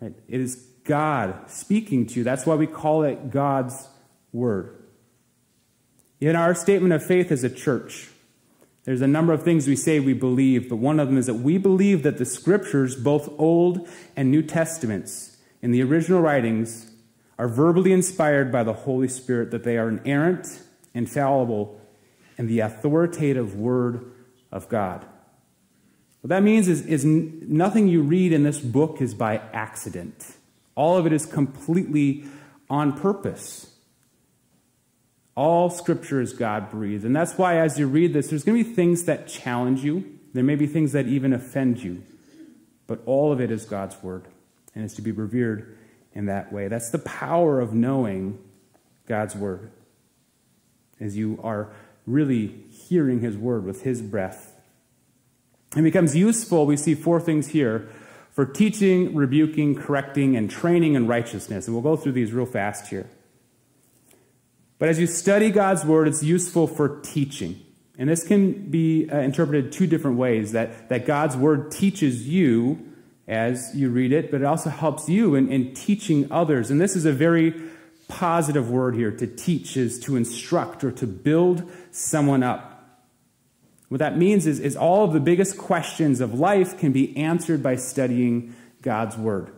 Right? 0.00 0.14
It 0.28 0.40
is 0.40 0.56
God 0.84 1.48
speaking 1.48 2.06
to 2.06 2.14
you. 2.14 2.24
That's 2.24 2.46
why 2.46 2.56
we 2.56 2.66
call 2.66 3.04
it 3.04 3.30
God's 3.30 3.88
Word. 4.32 4.75
In 6.20 6.34
our 6.34 6.54
statement 6.54 6.92
of 6.92 7.04
faith 7.04 7.30
as 7.30 7.44
a 7.44 7.50
church, 7.50 8.08
there's 8.84 9.02
a 9.02 9.06
number 9.06 9.32
of 9.32 9.42
things 9.42 9.66
we 9.66 9.76
say 9.76 10.00
we 10.00 10.14
believe, 10.14 10.68
but 10.68 10.76
one 10.76 10.98
of 10.98 11.08
them 11.08 11.18
is 11.18 11.26
that 11.26 11.34
we 11.34 11.58
believe 11.58 12.02
that 12.04 12.18
the 12.18 12.24
scriptures, 12.24 12.94
both 12.94 13.28
Old 13.38 13.88
and 14.14 14.30
New 14.30 14.42
Testaments, 14.42 15.36
in 15.60 15.72
the 15.72 15.82
original 15.82 16.20
writings, 16.20 16.90
are 17.38 17.48
verbally 17.48 17.92
inspired 17.92 18.50
by 18.50 18.62
the 18.62 18.72
Holy 18.72 19.08
Spirit, 19.08 19.50
that 19.50 19.64
they 19.64 19.76
are 19.76 19.88
inerrant, 19.88 20.62
infallible, 20.94 21.80
and 22.38 22.48
the 22.48 22.60
authoritative 22.60 23.54
Word 23.56 24.10
of 24.52 24.68
God. 24.68 25.04
What 26.22 26.28
that 26.30 26.42
means 26.42 26.66
is, 26.66 26.86
is 26.86 27.04
nothing 27.04 27.88
you 27.88 28.02
read 28.02 28.32
in 28.32 28.42
this 28.42 28.58
book 28.58 29.02
is 29.02 29.14
by 29.14 29.38
accident. 29.52 30.36
All 30.74 30.96
of 30.96 31.06
it 31.06 31.12
is 31.12 31.26
completely 31.26 32.24
on 32.70 32.98
purpose. 32.98 33.75
All 35.36 35.68
scripture 35.68 36.20
is 36.20 36.32
God 36.32 36.70
breathed. 36.70 37.04
And 37.04 37.14
that's 37.14 37.36
why, 37.36 37.58
as 37.58 37.78
you 37.78 37.86
read 37.86 38.14
this, 38.14 38.28
there's 38.28 38.42
going 38.42 38.62
to 38.62 38.68
be 38.68 38.74
things 38.74 39.04
that 39.04 39.28
challenge 39.28 39.84
you. 39.84 40.18
There 40.32 40.42
may 40.42 40.54
be 40.54 40.66
things 40.66 40.92
that 40.92 41.06
even 41.06 41.32
offend 41.32 41.82
you. 41.82 42.02
But 42.86 43.00
all 43.04 43.32
of 43.32 43.40
it 43.40 43.50
is 43.50 43.64
God's 43.66 44.02
word 44.02 44.24
and 44.74 44.84
is 44.84 44.94
to 44.94 45.02
be 45.02 45.12
revered 45.12 45.76
in 46.14 46.26
that 46.26 46.52
way. 46.52 46.68
That's 46.68 46.90
the 46.90 46.98
power 46.98 47.60
of 47.60 47.74
knowing 47.74 48.38
God's 49.06 49.36
word, 49.36 49.70
as 50.98 51.16
you 51.16 51.38
are 51.42 51.70
really 52.06 52.64
hearing 52.70 53.20
his 53.20 53.36
word 53.36 53.64
with 53.64 53.82
his 53.82 54.00
breath. 54.00 54.54
It 55.76 55.82
becomes 55.82 56.16
useful, 56.16 56.64
we 56.64 56.76
see 56.76 56.94
four 56.94 57.20
things 57.20 57.48
here 57.48 57.88
for 58.30 58.46
teaching, 58.46 59.14
rebuking, 59.14 59.74
correcting, 59.74 60.36
and 60.36 60.50
training 60.50 60.94
in 60.94 61.06
righteousness. 61.06 61.66
And 61.66 61.74
we'll 61.74 61.82
go 61.82 61.96
through 62.00 62.12
these 62.12 62.32
real 62.32 62.46
fast 62.46 62.88
here. 62.88 63.08
But 64.78 64.88
as 64.88 64.98
you 64.98 65.06
study 65.06 65.50
God's 65.50 65.84
word, 65.84 66.08
it's 66.08 66.22
useful 66.22 66.66
for 66.66 67.00
teaching. 67.00 67.60
And 67.98 68.10
this 68.10 68.26
can 68.26 68.70
be 68.70 69.08
uh, 69.08 69.18
interpreted 69.18 69.72
two 69.72 69.86
different 69.86 70.18
ways 70.18 70.52
that, 70.52 70.88
that 70.90 71.06
God's 71.06 71.36
word 71.36 71.70
teaches 71.70 72.28
you 72.28 72.92
as 73.26 73.74
you 73.74 73.88
read 73.88 74.12
it, 74.12 74.30
but 74.30 74.42
it 74.42 74.44
also 74.44 74.70
helps 74.70 75.08
you 75.08 75.34
in, 75.34 75.50
in 75.50 75.74
teaching 75.74 76.30
others. 76.30 76.70
And 76.70 76.80
this 76.80 76.94
is 76.94 77.06
a 77.06 77.12
very 77.12 77.54
positive 78.08 78.70
word 78.70 78.94
here 78.94 79.10
to 79.10 79.26
teach, 79.26 79.76
is 79.76 79.98
to 80.00 80.14
instruct 80.14 80.84
or 80.84 80.92
to 80.92 81.06
build 81.06 81.68
someone 81.90 82.42
up. 82.42 82.72
What 83.88 83.98
that 83.98 84.16
means 84.16 84.46
is, 84.46 84.60
is 84.60 84.76
all 84.76 85.04
of 85.04 85.12
the 85.12 85.20
biggest 85.20 85.58
questions 85.58 86.20
of 86.20 86.34
life 86.34 86.78
can 86.78 86.92
be 86.92 87.16
answered 87.16 87.62
by 87.62 87.76
studying 87.76 88.54
God's 88.82 89.16
word. 89.16 89.52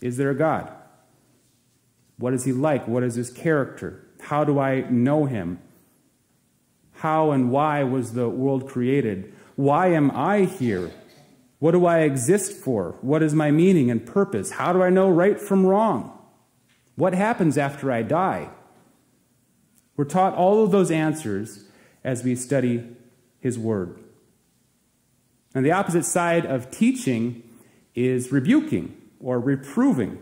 Is 0.00 0.16
there 0.16 0.30
a 0.30 0.34
God? 0.34 0.72
What 2.18 2.34
is 2.34 2.44
he 2.44 2.52
like? 2.52 2.86
What 2.86 3.02
is 3.02 3.14
his 3.14 3.30
character? 3.30 4.06
How 4.20 4.44
do 4.44 4.58
I 4.58 4.82
know 4.90 5.26
him? 5.26 5.60
How 6.92 7.32
and 7.32 7.50
why 7.50 7.82
was 7.82 8.12
the 8.12 8.28
world 8.28 8.68
created? 8.68 9.34
Why 9.56 9.88
am 9.88 10.10
I 10.12 10.44
here? 10.44 10.90
What 11.58 11.72
do 11.72 11.86
I 11.86 12.00
exist 12.00 12.52
for? 12.52 12.96
What 13.00 13.22
is 13.22 13.34
my 13.34 13.50
meaning 13.50 13.90
and 13.90 14.04
purpose? 14.04 14.52
How 14.52 14.72
do 14.72 14.82
I 14.82 14.90
know 14.90 15.08
right 15.08 15.40
from 15.40 15.66
wrong? 15.66 16.16
What 16.96 17.14
happens 17.14 17.58
after 17.58 17.90
I 17.90 18.02
die? 18.02 18.50
We're 19.96 20.04
taught 20.04 20.34
all 20.34 20.64
of 20.64 20.70
those 20.70 20.90
answers 20.90 21.64
as 22.02 22.24
we 22.24 22.34
study 22.36 22.84
His 23.40 23.58
Word. 23.58 23.98
And 25.54 25.64
the 25.64 25.72
opposite 25.72 26.04
side 26.04 26.46
of 26.46 26.70
teaching 26.70 27.42
is 27.94 28.32
rebuking 28.32 28.96
or 29.20 29.38
reproving. 29.38 30.20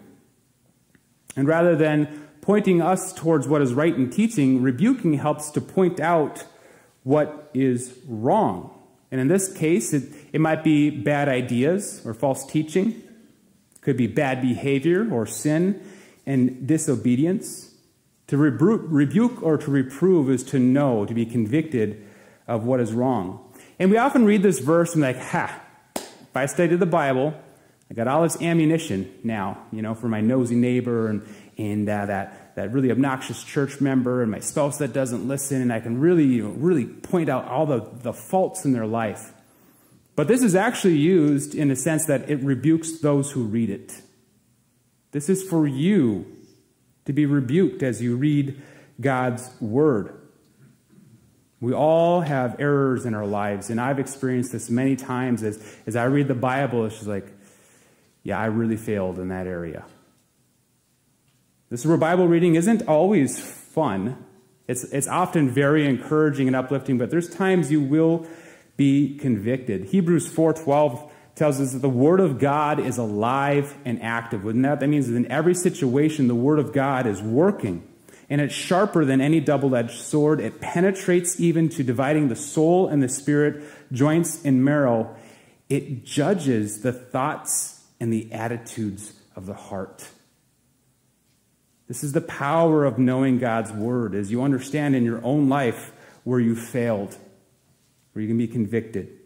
And 1.36 1.48
rather 1.48 1.74
than 1.74 2.28
pointing 2.40 2.82
us 2.82 3.12
towards 3.12 3.48
what 3.48 3.62
is 3.62 3.72
right 3.72 3.94
in 3.94 4.10
teaching, 4.10 4.62
rebuking 4.62 5.14
helps 5.14 5.50
to 5.52 5.60
point 5.60 6.00
out 6.00 6.44
what 7.04 7.50
is 7.54 7.98
wrong. 8.06 8.70
And 9.10 9.20
in 9.20 9.28
this 9.28 9.52
case, 9.52 9.92
it, 9.92 10.04
it 10.32 10.40
might 10.40 10.64
be 10.64 10.90
bad 10.90 11.28
ideas 11.28 12.02
or 12.04 12.14
false 12.14 12.44
teaching, 12.46 12.90
it 12.90 13.80
could 13.82 13.96
be 13.96 14.06
bad 14.06 14.40
behavior 14.40 15.08
or 15.10 15.26
sin 15.26 15.82
and 16.26 16.66
disobedience. 16.66 17.74
To 18.28 18.36
rebu- 18.38 18.86
rebuke 18.88 19.42
or 19.42 19.58
to 19.58 19.70
reprove 19.70 20.30
is 20.30 20.42
to 20.44 20.58
know, 20.58 21.04
to 21.04 21.12
be 21.12 21.26
convicted 21.26 22.02
of 22.48 22.64
what 22.64 22.80
is 22.80 22.92
wrong. 22.92 23.52
And 23.78 23.90
we 23.90 23.98
often 23.98 24.24
read 24.24 24.42
this 24.42 24.58
verse 24.58 24.94
and 24.94 25.02
like, 25.02 25.18
ha, 25.18 25.60
if 25.96 26.36
I 26.36 26.46
studied 26.46 26.80
the 26.80 26.86
Bible, 26.86 27.34
I 27.92 27.94
got 27.94 28.08
all 28.08 28.22
this 28.22 28.40
ammunition 28.40 29.12
now, 29.22 29.66
you 29.70 29.82
know, 29.82 29.94
for 29.94 30.08
my 30.08 30.22
nosy 30.22 30.54
neighbor 30.54 31.08
and, 31.08 31.28
and 31.58 31.86
uh, 31.86 32.06
that, 32.06 32.56
that 32.56 32.72
really 32.72 32.90
obnoxious 32.90 33.44
church 33.44 33.82
member 33.82 34.22
and 34.22 34.30
my 34.30 34.40
spouse 34.40 34.78
that 34.78 34.94
doesn't 34.94 35.28
listen, 35.28 35.60
and 35.60 35.70
I 35.70 35.80
can 35.80 36.00
really, 36.00 36.24
you 36.24 36.44
know, 36.44 36.50
really 36.52 36.86
point 36.86 37.28
out 37.28 37.46
all 37.48 37.66
the, 37.66 37.86
the 38.00 38.14
faults 38.14 38.64
in 38.64 38.72
their 38.72 38.86
life. 38.86 39.34
But 40.16 40.26
this 40.26 40.42
is 40.42 40.54
actually 40.54 40.96
used 40.96 41.54
in 41.54 41.70
a 41.70 41.76
sense 41.76 42.06
that 42.06 42.30
it 42.30 42.36
rebukes 42.36 43.00
those 43.00 43.30
who 43.30 43.42
read 43.42 43.68
it. 43.68 44.00
This 45.10 45.28
is 45.28 45.42
for 45.42 45.66
you 45.66 46.24
to 47.04 47.12
be 47.12 47.26
rebuked 47.26 47.82
as 47.82 48.00
you 48.00 48.16
read 48.16 48.58
God's 49.02 49.50
word. 49.60 50.18
We 51.60 51.74
all 51.74 52.22
have 52.22 52.58
errors 52.58 53.04
in 53.04 53.12
our 53.12 53.26
lives, 53.26 53.68
and 53.68 53.78
I've 53.78 53.98
experienced 53.98 54.50
this 54.50 54.70
many 54.70 54.96
times 54.96 55.42
as, 55.42 55.62
as 55.86 55.94
I 55.94 56.04
read 56.04 56.28
the 56.28 56.34
Bible. 56.34 56.86
It's 56.86 56.94
just 56.94 57.06
like, 57.06 57.30
yeah, 58.22 58.38
I 58.38 58.46
really 58.46 58.76
failed 58.76 59.18
in 59.18 59.28
that 59.28 59.46
area. 59.46 59.84
This 61.70 61.80
is 61.80 61.86
where 61.86 61.96
Bible 61.96 62.28
reading 62.28 62.54
isn't 62.54 62.86
always 62.86 63.40
fun. 63.40 64.24
It's, 64.68 64.84
it's 64.84 65.08
often 65.08 65.50
very 65.50 65.86
encouraging 65.86 66.46
and 66.46 66.54
uplifting, 66.54 66.98
but 66.98 67.10
there's 67.10 67.28
times 67.28 67.70
you 67.70 67.80
will 67.80 68.26
be 68.76 69.16
convicted. 69.16 69.86
Hebrews 69.86 70.32
4.12 70.32 71.10
tells 71.34 71.60
us 71.60 71.72
that 71.72 71.78
the 71.78 71.88
Word 71.88 72.20
of 72.20 72.38
God 72.38 72.78
is 72.78 72.98
alive 72.98 73.74
and 73.84 74.02
active. 74.02 74.44
Wouldn't 74.44 74.64
that? 74.64 74.80
That 74.80 74.88
means 74.88 75.08
that 75.08 75.16
in 75.16 75.30
every 75.30 75.54
situation, 75.54 76.28
the 76.28 76.34
Word 76.34 76.58
of 76.58 76.72
God 76.72 77.06
is 77.06 77.22
working. 77.22 77.88
And 78.28 78.40
it's 78.40 78.54
sharper 78.54 79.04
than 79.04 79.20
any 79.20 79.40
double 79.40 79.74
edged 79.74 80.00
sword. 80.00 80.40
It 80.40 80.60
penetrates 80.60 81.40
even 81.40 81.68
to 81.70 81.82
dividing 81.82 82.28
the 82.28 82.36
soul 82.36 82.88
and 82.88 83.02
the 83.02 83.08
spirit, 83.08 83.64
joints 83.90 84.44
and 84.44 84.64
marrow. 84.64 85.14
It 85.68 86.04
judges 86.04 86.82
the 86.82 86.92
thoughts 86.92 87.71
and 88.02 88.12
the 88.12 88.32
attitudes 88.32 89.12
of 89.36 89.46
the 89.46 89.54
heart. 89.54 90.08
This 91.86 92.02
is 92.02 92.10
the 92.10 92.20
power 92.20 92.84
of 92.84 92.98
knowing 92.98 93.38
God's 93.38 93.70
Word 93.70 94.16
as 94.16 94.28
you 94.28 94.42
understand 94.42 94.96
in 94.96 95.04
your 95.04 95.24
own 95.24 95.48
life 95.48 95.92
where 96.24 96.40
you 96.40 96.56
failed, 96.56 97.16
where 98.12 98.20
you 98.20 98.26
can 98.26 98.38
be 98.38 98.48
convicted. 98.48 99.20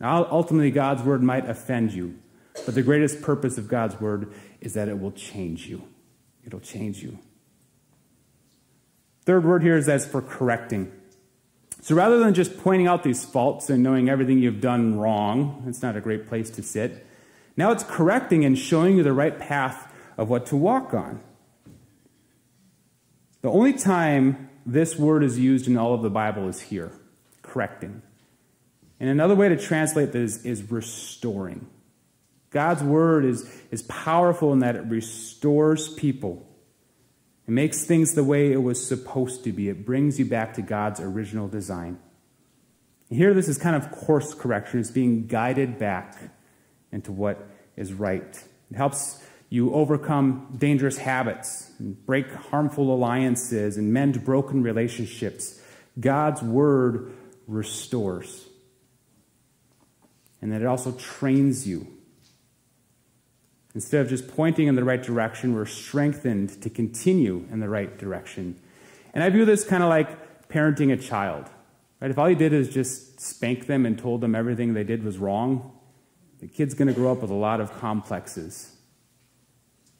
Now, 0.00 0.26
ultimately, 0.30 0.70
God's 0.70 1.02
word 1.02 1.22
might 1.22 1.46
offend 1.46 1.92
you, 1.92 2.18
but 2.64 2.74
the 2.74 2.82
greatest 2.82 3.20
purpose 3.20 3.58
of 3.58 3.68
God's 3.68 4.00
word 4.00 4.32
is 4.62 4.72
that 4.72 4.88
it 4.88 4.98
will 4.98 5.12
change 5.12 5.66
you. 5.66 5.82
It'll 6.46 6.58
change 6.58 7.02
you. 7.02 7.18
Third 9.26 9.44
word 9.44 9.62
here 9.62 9.76
is 9.76 9.90
as 9.90 10.06
for 10.06 10.22
correcting. 10.22 10.90
So 11.82 11.94
rather 11.94 12.18
than 12.18 12.32
just 12.32 12.56
pointing 12.56 12.86
out 12.86 13.02
these 13.02 13.26
faults 13.26 13.68
and 13.68 13.82
knowing 13.82 14.08
everything 14.08 14.38
you've 14.38 14.62
done 14.62 14.98
wrong, 14.98 15.64
it's 15.66 15.82
not 15.82 15.96
a 15.96 16.00
great 16.00 16.26
place 16.26 16.48
to 16.52 16.62
sit. 16.62 17.06
Now 17.56 17.72
it's 17.72 17.84
correcting 17.84 18.44
and 18.44 18.58
showing 18.58 18.96
you 18.96 19.02
the 19.02 19.12
right 19.12 19.38
path 19.38 19.92
of 20.16 20.28
what 20.28 20.46
to 20.46 20.56
walk 20.56 20.94
on. 20.94 21.20
The 23.42 23.50
only 23.50 23.72
time 23.72 24.50
this 24.66 24.96
word 24.96 25.24
is 25.24 25.38
used 25.38 25.66
in 25.66 25.76
all 25.76 25.94
of 25.94 26.02
the 26.02 26.10
Bible 26.10 26.48
is 26.48 26.60
here 26.60 26.92
correcting. 27.42 28.02
And 29.00 29.08
another 29.08 29.34
way 29.34 29.48
to 29.48 29.56
translate 29.56 30.12
this 30.12 30.44
is 30.44 30.70
restoring. 30.70 31.66
God's 32.50 32.82
word 32.82 33.24
is, 33.24 33.50
is 33.70 33.82
powerful 33.82 34.52
in 34.52 34.58
that 34.58 34.76
it 34.76 34.84
restores 34.86 35.88
people. 35.94 36.46
It 37.48 37.52
makes 37.52 37.84
things 37.84 38.14
the 38.14 38.24
way 38.24 38.52
it 38.52 38.62
was 38.62 38.86
supposed 38.86 39.42
to 39.44 39.52
be. 39.52 39.68
It 39.68 39.86
brings 39.86 40.18
you 40.18 40.24
back 40.24 40.54
to 40.54 40.62
God's 40.62 41.00
original 41.00 41.48
design. 41.48 41.98
And 43.08 43.18
here, 43.18 43.34
this 43.34 43.48
is 43.48 43.56
kind 43.56 43.74
of 43.74 43.90
course 43.90 44.34
correction. 44.34 44.80
It's 44.80 44.90
being 44.90 45.26
guided 45.26 45.78
back 45.78 46.30
into 46.92 47.12
what 47.12 47.48
is 47.76 47.92
right. 47.92 48.44
It 48.70 48.76
helps 48.76 49.22
you 49.48 49.74
overcome 49.74 50.54
dangerous 50.58 50.98
habits, 50.98 51.72
and 51.78 52.04
break 52.06 52.30
harmful 52.32 52.94
alliances, 52.94 53.76
and 53.76 53.92
mend 53.92 54.24
broken 54.24 54.62
relationships. 54.62 55.60
God's 55.98 56.42
word 56.42 57.12
restores 57.48 58.46
and 60.42 60.52
that 60.52 60.62
it 60.62 60.66
also 60.66 60.92
trains 60.92 61.66
you. 61.66 61.86
Instead 63.74 64.00
of 64.00 64.08
just 64.08 64.28
pointing 64.28 64.66
in 64.66 64.74
the 64.74 64.84
right 64.84 65.02
direction, 65.02 65.54
we're 65.54 65.66
strengthened 65.66 66.60
to 66.62 66.70
continue 66.70 67.46
in 67.50 67.60
the 67.60 67.68
right 67.68 67.98
direction. 67.98 68.58
And 69.14 69.22
I 69.22 69.30
view 69.30 69.44
this 69.44 69.64
kind 69.64 69.82
of 69.82 69.88
like 69.88 70.48
parenting 70.48 70.92
a 70.92 70.96
child. 70.96 71.46
Right? 72.00 72.10
If 72.10 72.18
all 72.18 72.28
you 72.28 72.36
did 72.36 72.52
is 72.52 72.68
just 72.68 73.20
spank 73.20 73.66
them 73.66 73.86
and 73.86 73.98
told 73.98 74.22
them 74.22 74.34
everything 74.34 74.74
they 74.74 74.82
did 74.82 75.04
was 75.04 75.18
wrong, 75.18 75.72
the 76.40 76.48
kid's 76.48 76.74
going 76.74 76.88
to 76.88 76.94
grow 76.94 77.12
up 77.12 77.22
with 77.22 77.30
a 77.30 77.34
lot 77.34 77.60
of 77.60 77.72
complexes. 77.78 78.74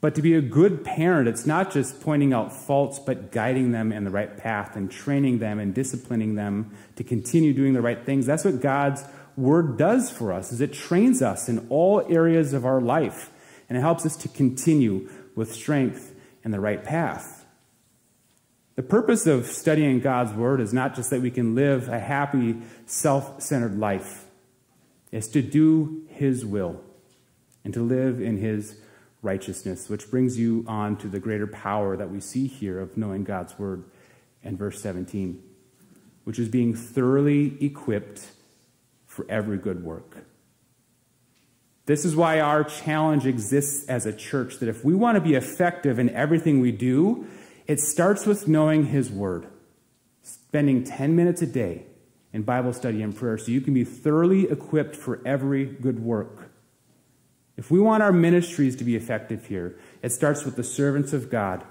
But 0.00 0.14
to 0.14 0.22
be 0.22 0.34
a 0.34 0.40
good 0.40 0.82
parent, 0.82 1.28
it's 1.28 1.44
not 1.44 1.70
just 1.70 2.00
pointing 2.00 2.32
out 2.32 2.52
faults, 2.52 2.98
but 2.98 3.30
guiding 3.30 3.72
them 3.72 3.92
in 3.92 4.04
the 4.04 4.10
right 4.10 4.34
path 4.34 4.74
and 4.74 4.90
training 4.90 5.40
them 5.40 5.58
and 5.58 5.74
disciplining 5.74 6.36
them 6.36 6.74
to 6.96 7.04
continue 7.04 7.52
doing 7.52 7.74
the 7.74 7.82
right 7.82 8.04
things. 8.04 8.24
That's 8.24 8.44
what 8.44 8.60
God's 8.60 9.04
word 9.36 9.76
does 9.76 10.10
for 10.10 10.32
us 10.32 10.52
is 10.52 10.60
it 10.60 10.72
trains 10.72 11.22
us 11.22 11.48
in 11.48 11.66
all 11.70 12.04
areas 12.08 12.52
of 12.52 12.64
our 12.64 12.80
life 12.80 13.30
and 13.68 13.78
it 13.78 13.80
helps 13.80 14.04
us 14.04 14.16
to 14.16 14.28
continue 14.28 15.08
with 15.34 15.54
strength 15.54 16.14
and 16.44 16.52
the 16.52 16.60
right 16.60 16.82
path. 16.82 17.46
The 18.76 18.82
purpose 18.82 19.26
of 19.26 19.46
studying 19.46 20.00
God's 20.00 20.32
Word 20.32 20.60
is 20.60 20.72
not 20.72 20.94
just 20.94 21.10
that 21.10 21.20
we 21.20 21.30
can 21.30 21.54
live 21.54 21.88
a 21.88 21.98
happy, 21.98 22.56
self 22.86 23.42
centered 23.42 23.78
life, 23.78 24.24
it's 25.12 25.28
to 25.28 25.42
do 25.42 26.04
His 26.08 26.44
will 26.44 26.80
and 27.64 27.74
to 27.74 27.82
live 27.82 28.20
in 28.20 28.38
His 28.38 28.76
righteousness, 29.22 29.88
which 29.88 30.10
brings 30.10 30.38
you 30.38 30.64
on 30.66 30.96
to 30.98 31.08
the 31.08 31.20
greater 31.20 31.46
power 31.46 31.96
that 31.96 32.10
we 32.10 32.20
see 32.20 32.46
here 32.46 32.80
of 32.80 32.96
knowing 32.96 33.24
God's 33.24 33.58
Word 33.58 33.84
in 34.42 34.56
verse 34.56 34.80
17, 34.80 35.42
which 36.24 36.38
is 36.38 36.48
being 36.48 36.74
thoroughly 36.74 37.62
equipped 37.64 38.30
for 39.06 39.26
every 39.28 39.58
good 39.58 39.84
work. 39.84 40.24
This 41.86 42.04
is 42.04 42.14
why 42.14 42.38
our 42.38 42.62
challenge 42.62 43.26
exists 43.26 43.88
as 43.88 44.06
a 44.06 44.12
church 44.12 44.58
that 44.58 44.68
if 44.68 44.84
we 44.84 44.94
want 44.94 45.16
to 45.16 45.20
be 45.20 45.34
effective 45.34 45.98
in 45.98 46.08
everything 46.10 46.60
we 46.60 46.70
do, 46.70 47.26
it 47.66 47.80
starts 47.80 48.26
with 48.26 48.46
knowing 48.46 48.86
His 48.86 49.10
Word, 49.10 49.48
spending 50.22 50.84
10 50.84 51.16
minutes 51.16 51.42
a 51.42 51.46
day 51.46 51.86
in 52.32 52.42
Bible 52.42 52.72
study 52.72 53.02
and 53.02 53.14
prayer 53.14 53.38
so 53.38 53.50
you 53.50 53.60
can 53.60 53.74
be 53.74 53.84
thoroughly 53.84 54.50
equipped 54.50 54.96
for 54.96 55.20
every 55.26 55.64
good 55.64 56.00
work. 56.00 56.50
If 57.56 57.70
we 57.70 57.80
want 57.80 58.02
our 58.02 58.12
ministries 58.12 58.76
to 58.76 58.84
be 58.84 58.96
effective 58.96 59.46
here, 59.46 59.78
it 60.02 60.12
starts 60.12 60.44
with 60.44 60.56
the 60.56 60.64
servants 60.64 61.12
of 61.12 61.30
God 61.30 61.64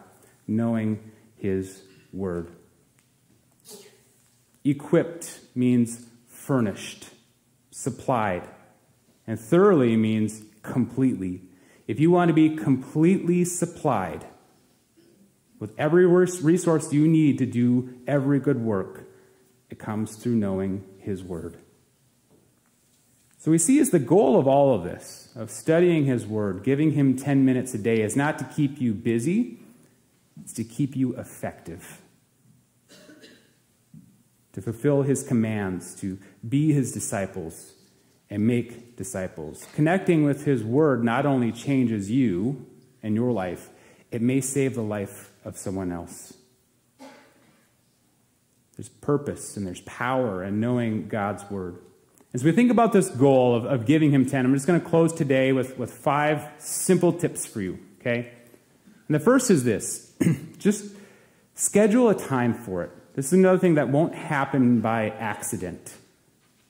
knowing 0.48 1.12
His 1.36 1.82
Word. 2.12 2.52
Equipped 4.64 5.40
means 5.56 6.06
furnished, 6.28 7.10
supplied. 7.72 8.48
And 9.26 9.40
thoroughly 9.40 9.96
means 9.96 10.44
completely. 10.64 11.42
If 11.88 12.00
you 12.00 12.10
want 12.12 12.30
to 12.30 12.34
be 12.34 12.56
completely 12.56 13.46
supplied 13.46 14.26
with 15.60 15.72
every 15.78 16.06
resource 16.06 16.92
you 16.92 17.08
need 17.08 17.38
to 17.38 17.46
do 17.46 17.94
every 18.08 18.40
good 18.40 18.60
work, 18.60 19.09
it 19.70 19.80
comes 19.80 20.16
through 20.16 20.36
knowing 20.36 20.84
His 21.00 21.24
Word. 21.24 21.58
So 23.38 23.52
we 23.52 23.58
see 23.58 23.80
as 23.80 23.92
the 23.92 24.00
goal 24.00 24.38
of 24.38 24.48
all 24.48 24.76
of 24.76 24.84
this, 24.84 25.30
of 25.36 25.50
studying 25.50 26.06
His 26.06 26.26
Word, 26.26 26.64
giving 26.64 26.92
Him 26.92 27.16
10 27.16 27.46
minutes 27.46 27.74
a 27.74 27.78
day, 27.78 28.02
is 28.02 28.16
not 28.16 28.38
to 28.40 28.46
keep 28.46 28.82
you 28.82 28.94
busy, 28.94 29.60
it's 30.42 30.54
to 30.54 30.64
keep 30.64 30.96
you 30.96 31.16
effective. 31.16 32.02
To 34.54 34.62
fulfill 34.62 35.04
His 35.04 35.24
commands, 35.24 35.96
to 36.02 36.18
be 36.48 36.74
His 36.74 36.92
disciples, 36.92 37.74
and 38.30 38.46
make 38.46 38.98
disciples. 38.98 39.66
Connecting 39.74 40.24
with 40.26 40.46
His 40.46 40.64
Word 40.64 41.04
not 41.04 41.26
only 41.26 41.52
changes 41.52 42.12
you 42.12 42.66
and 43.02 43.16
your 43.16 43.32
life, 43.32 43.70
it 44.12 44.22
may 44.22 44.42
save 44.42 44.76
the 44.76 44.82
life 44.82 45.32
of 45.46 45.58
someone 45.58 45.92
else. 45.92 46.34
There's 48.80 48.88
purpose 48.88 49.58
and 49.58 49.68
there's 49.68 49.82
power 49.82 50.42
in 50.42 50.62
knowing 50.62 51.10
God's 51.10 51.44
Word. 51.52 51.80
As 52.34 52.46
we 52.46 52.54
think 52.54 52.72
about 52.72 52.94
this 52.94 53.10
goal 53.10 53.54
of, 53.54 53.66
of 53.66 53.86
giving 53.86 54.12
Him 54.12 54.26
10, 54.26 54.46
I'm 54.46 54.54
just 54.54 54.68
going 54.68 54.80
to 54.80 54.88
close 54.88 55.12
today 55.12 55.52
with, 55.52 55.78
with 55.78 55.92
five 55.92 56.48
simple 56.60 57.12
tips 57.12 57.46
for 57.46 57.60
you, 57.60 57.78
okay? 58.00 58.32
And 59.10 59.16
the 59.16 59.20
first 59.20 59.52
is 59.52 59.66
this 59.66 60.14
just 60.60 60.96
schedule 61.56 62.08
a 62.08 62.16
time 62.16 62.54
for 62.54 62.84
it. 62.84 62.92
This 63.18 63.26
is 63.26 63.34
another 63.34 63.60
thing 63.60 63.74
that 63.74 63.90
won't 63.90 64.16
happen 64.16 64.80
by 64.80 65.10
accident. 65.10 65.96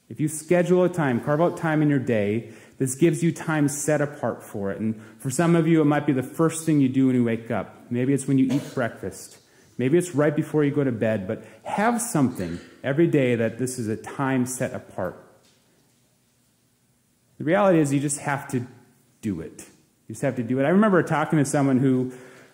If 0.09 0.19
you 0.19 0.29
schedule 0.29 0.83
a 0.85 0.89
time, 0.89 1.21
carve 1.21 1.41
out 1.41 1.57
time 1.57 1.83
in 1.83 1.91
your 1.91 1.99
day, 1.99 2.49
this 2.79 2.95
gives 2.95 3.21
you 3.21 3.31
time 3.31 3.67
set 3.67 4.01
apart 4.01 4.41
for 4.41 4.71
it. 4.71 4.79
And 4.79 4.99
for 5.19 5.29
some 5.29 5.55
of 5.55 5.67
you, 5.67 5.79
it 5.79 5.85
might 5.85 6.07
be 6.07 6.13
the 6.13 6.23
first 6.23 6.65
thing 6.65 6.81
you 6.81 6.89
do 6.89 7.05
when 7.05 7.15
you 7.15 7.23
wake 7.23 7.51
up. 7.51 7.91
Maybe 7.91 8.15
it's 8.15 8.27
when 8.27 8.39
you 8.39 8.51
eat 8.51 8.73
breakfast. 8.73 9.37
Maybe 9.79 9.97
it's 9.97 10.13
right 10.13 10.35
before 10.35 10.63
you 10.63 10.69
go 10.69 10.83
to 10.83 10.91
bed, 10.91 11.27
but 11.27 11.43
have 11.63 11.99
something 11.99 12.59
every 12.83 13.07
day 13.07 13.33
that 13.35 13.57
this 13.57 13.79
is 13.79 13.87
a 13.87 13.97
time 13.97 14.45
set 14.45 14.75
apart. 14.75 15.17
The 17.39 17.45
reality 17.45 17.79
is, 17.79 17.91
you 17.91 17.99
just 17.99 18.19
have 18.19 18.47
to 18.49 18.67
do 19.21 19.41
it. 19.41 19.65
You 20.07 20.13
just 20.13 20.21
have 20.21 20.35
to 20.35 20.43
do 20.43 20.59
it. 20.59 20.65
I 20.65 20.69
remember 20.69 21.01
talking 21.01 21.39
to 21.39 21.45
someone 21.45 21.79
who 21.79 22.11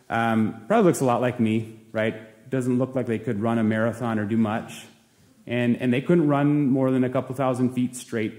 um, 0.09 0.63
probably 0.67 0.85
looks 0.85 1.01
a 1.01 1.05
lot 1.05 1.19
like 1.19 1.39
me, 1.39 1.79
right? 1.91 2.49
Doesn't 2.49 2.77
look 2.77 2.95
like 2.95 3.07
they 3.07 3.19
could 3.19 3.41
run 3.41 3.57
a 3.57 3.63
marathon 3.63 4.19
or 4.19 4.25
do 4.25 4.37
much 4.37 4.85
and, 5.47 5.77
and 5.81 5.93
they 5.93 6.01
couldn't 6.01 6.27
run 6.27 6.67
more 6.67 6.91
than 6.91 7.03
a 7.03 7.09
couple 7.09 7.35
thousand 7.35 7.73
feet 7.73 7.95
straight 7.95 8.33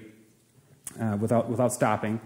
uh, 1.01 1.17
without, 1.21 1.49
without 1.49 1.73
stopping. 1.73 2.21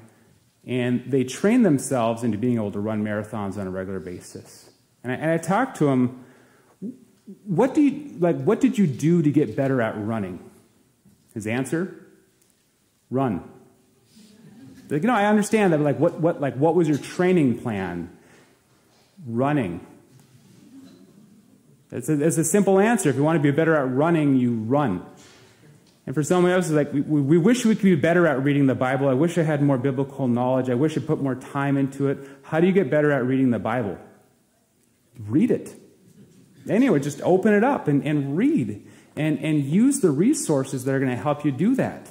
And 0.66 1.04
they 1.06 1.24
trained 1.24 1.64
themselves 1.64 2.22
into 2.22 2.38
being 2.38 2.56
able 2.56 2.72
to 2.72 2.80
run 2.80 3.02
marathons 3.04 3.58
on 3.58 3.66
a 3.66 3.70
regular 3.70 4.00
basis. 4.00 4.70
And 5.02 5.12
I, 5.12 5.16
and 5.16 5.30
I 5.30 5.38
talked 5.38 5.78
to 5.78 5.86
them, 5.86 6.24
what, 7.44 7.74
do 7.74 7.82
you, 7.82 8.18
like, 8.18 8.40
what 8.42 8.60
did 8.60 8.78
you 8.78 8.86
do 8.86 9.22
to 9.22 9.30
get 9.30 9.56
better 9.56 9.80
at 9.80 9.96
running? 9.96 10.38
His 11.34 11.46
answer, 11.46 11.94
run. 13.10 13.48
Like, 14.88 15.02
you 15.02 15.06
know, 15.06 15.14
I 15.14 15.26
understand 15.26 15.72
that, 15.72 15.80
like, 15.80 15.98
what, 15.98 16.20
what, 16.20 16.40
like, 16.40 16.56
what 16.56 16.74
was 16.74 16.88
your 16.88 16.98
training 16.98 17.60
plan? 17.60 18.10
Running. 19.26 19.86
It's 21.92 22.08
a, 22.08 22.24
it's 22.24 22.38
a 22.38 22.44
simple 22.44 22.78
answer. 22.78 23.08
If 23.08 23.16
you 23.16 23.22
want 23.22 23.36
to 23.36 23.42
be 23.42 23.50
better 23.50 23.76
at 23.76 23.88
running, 23.92 24.36
you 24.36 24.54
run. 24.54 25.04
And 26.06 26.14
for 26.14 26.22
someone 26.22 26.50
else, 26.50 26.66
it's 26.66 26.74
like, 26.74 26.92
we, 26.92 27.00
we 27.02 27.38
wish 27.38 27.64
we 27.64 27.76
could 27.76 27.84
be 27.84 27.94
better 27.94 28.26
at 28.26 28.42
reading 28.42 28.66
the 28.66 28.74
Bible. 28.74 29.08
I 29.08 29.14
wish 29.14 29.38
I 29.38 29.42
had 29.42 29.62
more 29.62 29.78
biblical 29.78 30.26
knowledge. 30.26 30.68
I 30.68 30.74
wish 30.74 30.96
I 30.96 31.00
put 31.00 31.22
more 31.22 31.36
time 31.36 31.76
into 31.76 32.08
it. 32.08 32.18
How 32.42 32.58
do 32.58 32.66
you 32.66 32.72
get 32.72 32.90
better 32.90 33.12
at 33.12 33.24
reading 33.24 33.50
the 33.50 33.58
Bible? 33.60 33.98
Read 35.28 35.50
it. 35.50 35.79
Anyway, 36.70 37.00
just 37.00 37.20
open 37.22 37.52
it 37.52 37.64
up 37.64 37.88
and, 37.88 38.06
and 38.06 38.37
read 38.37 38.87
and, 39.16 39.38
and 39.40 39.64
use 39.64 40.00
the 40.00 40.11
resources 40.11 40.85
that 40.85 40.94
are 40.94 41.00
going 41.00 41.11
to 41.11 41.22
help 41.22 41.44
you 41.44 41.50
do 41.50 41.74
that. 41.74 42.09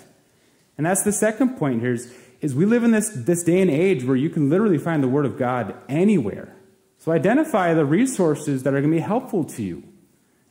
And 0.77 0.85
that's 0.85 1.03
the 1.03 1.11
second 1.11 1.57
point 1.57 1.81
here 1.81 1.93
is, 1.93 2.13
is 2.41 2.53
we 2.53 2.65
live 2.65 2.83
in 2.83 2.91
this, 2.91 3.09
this 3.09 3.43
day 3.43 3.61
and 3.61 3.71
age 3.71 4.03
where 4.03 4.15
you 4.15 4.29
can 4.29 4.49
literally 4.49 4.77
find 4.77 5.01
the 5.01 5.07
Word 5.07 5.25
of 5.25 5.37
God 5.37 5.75
anywhere. 5.87 6.55
So 6.99 7.11
identify 7.11 7.73
the 7.73 7.85
resources 7.85 8.63
that 8.63 8.73
are 8.73 8.81
going 8.81 8.91
to 8.91 8.97
be 8.97 9.01
helpful 9.01 9.45
to 9.45 9.63
you. 9.63 9.83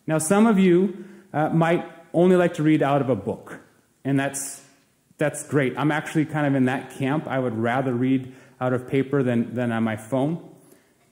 Now, 0.07 0.19
some 0.19 0.47
of 0.47 0.59
you 0.59 1.05
uh, 1.33 1.51
might 1.51 1.87
only 2.15 2.37
like 2.37 2.55
to 2.55 2.63
read 2.63 2.83
out 2.83 3.03
of 3.03 3.11
a 3.11 3.17
book, 3.17 3.61
and 4.05 4.19
that's, 4.19 4.63
that's 5.19 5.47
great. 5.47 5.75
I'm 5.77 5.93
actually 5.93 6.25
kind 6.25 6.47
of 6.47 6.55
in 6.55 6.65
that 6.65 6.93
camp. 6.93 7.27
I 7.27 7.39
would 7.39 7.57
rather 7.57 7.93
read 7.93 8.35
out 8.61 8.73
of 8.73 8.89
paper 8.89 9.23
than, 9.23 9.55
than 9.55 9.71
on 9.71 9.83
my 9.83 9.97
phone. 9.97 10.49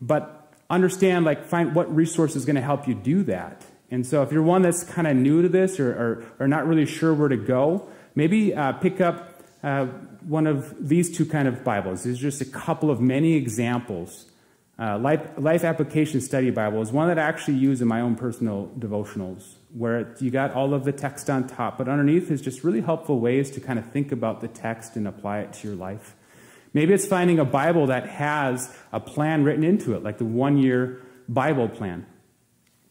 But 0.01 0.36
understand, 0.69 1.25
like, 1.25 1.45
find 1.45 1.75
what 1.75 1.95
resource 1.95 2.37
is 2.37 2.45
going 2.45 2.57
to 2.57 2.63
help 2.63 2.89
you 2.89 2.95
do 2.95 3.23
that. 3.25 3.65
And 3.91 4.07
so 4.07 4.23
if 4.23 4.33
you're 4.33 4.43
one 4.43 4.63
that's 4.63 4.83
kind 4.83 5.07
of 5.07 5.17
new 5.17 5.43
to 5.43 5.49
this 5.49 5.79
or, 5.79 5.91
or, 5.93 6.25
or, 6.41 6.49
not 6.49 6.67
really 6.67 6.87
sure 6.87 7.15
where 7.15 7.29
to 7.29 7.37
go, 7.37 7.89
maybe 8.17 8.53
uh, 8.53 8.73
pick 8.73 9.01
up 9.01 9.43
uh, 9.63 9.87
one 10.27 10.49
of 10.49 10.89
these 10.89 11.17
two 11.17 11.25
kind 11.25 11.47
of 11.47 11.63
Bibles. 11.63 12.03
These 12.03 12.19
are 12.19 12.23
just 12.23 12.41
a 12.41 12.47
couple 12.47 12.91
of 12.91 13.01
many 13.01 13.35
examples 13.35 14.27
uh, 14.79 14.99
Life, 14.99 15.27
Life, 15.39 15.65
Application 15.65 16.21
Study 16.21 16.51
Bible 16.51 16.83
is 16.83 16.93
one 16.93 17.09
that 17.09 17.19
I 17.19 17.23
actually 17.23 17.57
use 17.57 17.81
in 17.81 17.89
my 17.89 18.03
own 18.03 18.15
personal 18.15 18.71
devotionals, 18.79 19.55
where 19.73 20.01
it, 20.01 20.21
you 20.21 20.31
got 20.31 20.53
all 20.53 20.75
of 20.75 20.85
the 20.85 20.93
text 20.93 21.31
on 21.31 21.47
top, 21.47 21.79
but 21.79 21.89
underneath 21.89 22.31
is 22.31 22.43
just 22.43 22.63
really 22.63 22.83
helpful 22.83 23.19
ways 23.19 23.51
to 23.53 23.61
kind 23.61 23.79
of 23.79 23.91
think 23.91 24.13
about 24.13 24.43
the 24.43 24.49
text 24.49 24.97
and 24.97 25.09
apply 25.09 25.39
it 25.41 25.55
to 25.55 25.69
your 25.69 25.77
life. 25.77 26.15
Maybe 26.77 26.93
it's 26.93 27.07
finding 27.07 27.39
a 27.39 27.45
Bible 27.47 27.87
that 27.87 28.07
has 28.07 28.71
a 28.93 29.01
plan 29.01 29.45
written 29.45 29.65
into 29.65 29.95
it, 29.95 30.03
like 30.03 30.19
the 30.19 30.27
one 30.27 30.59
year 30.59 31.01
Bible 31.27 31.71
plan. 31.71 32.05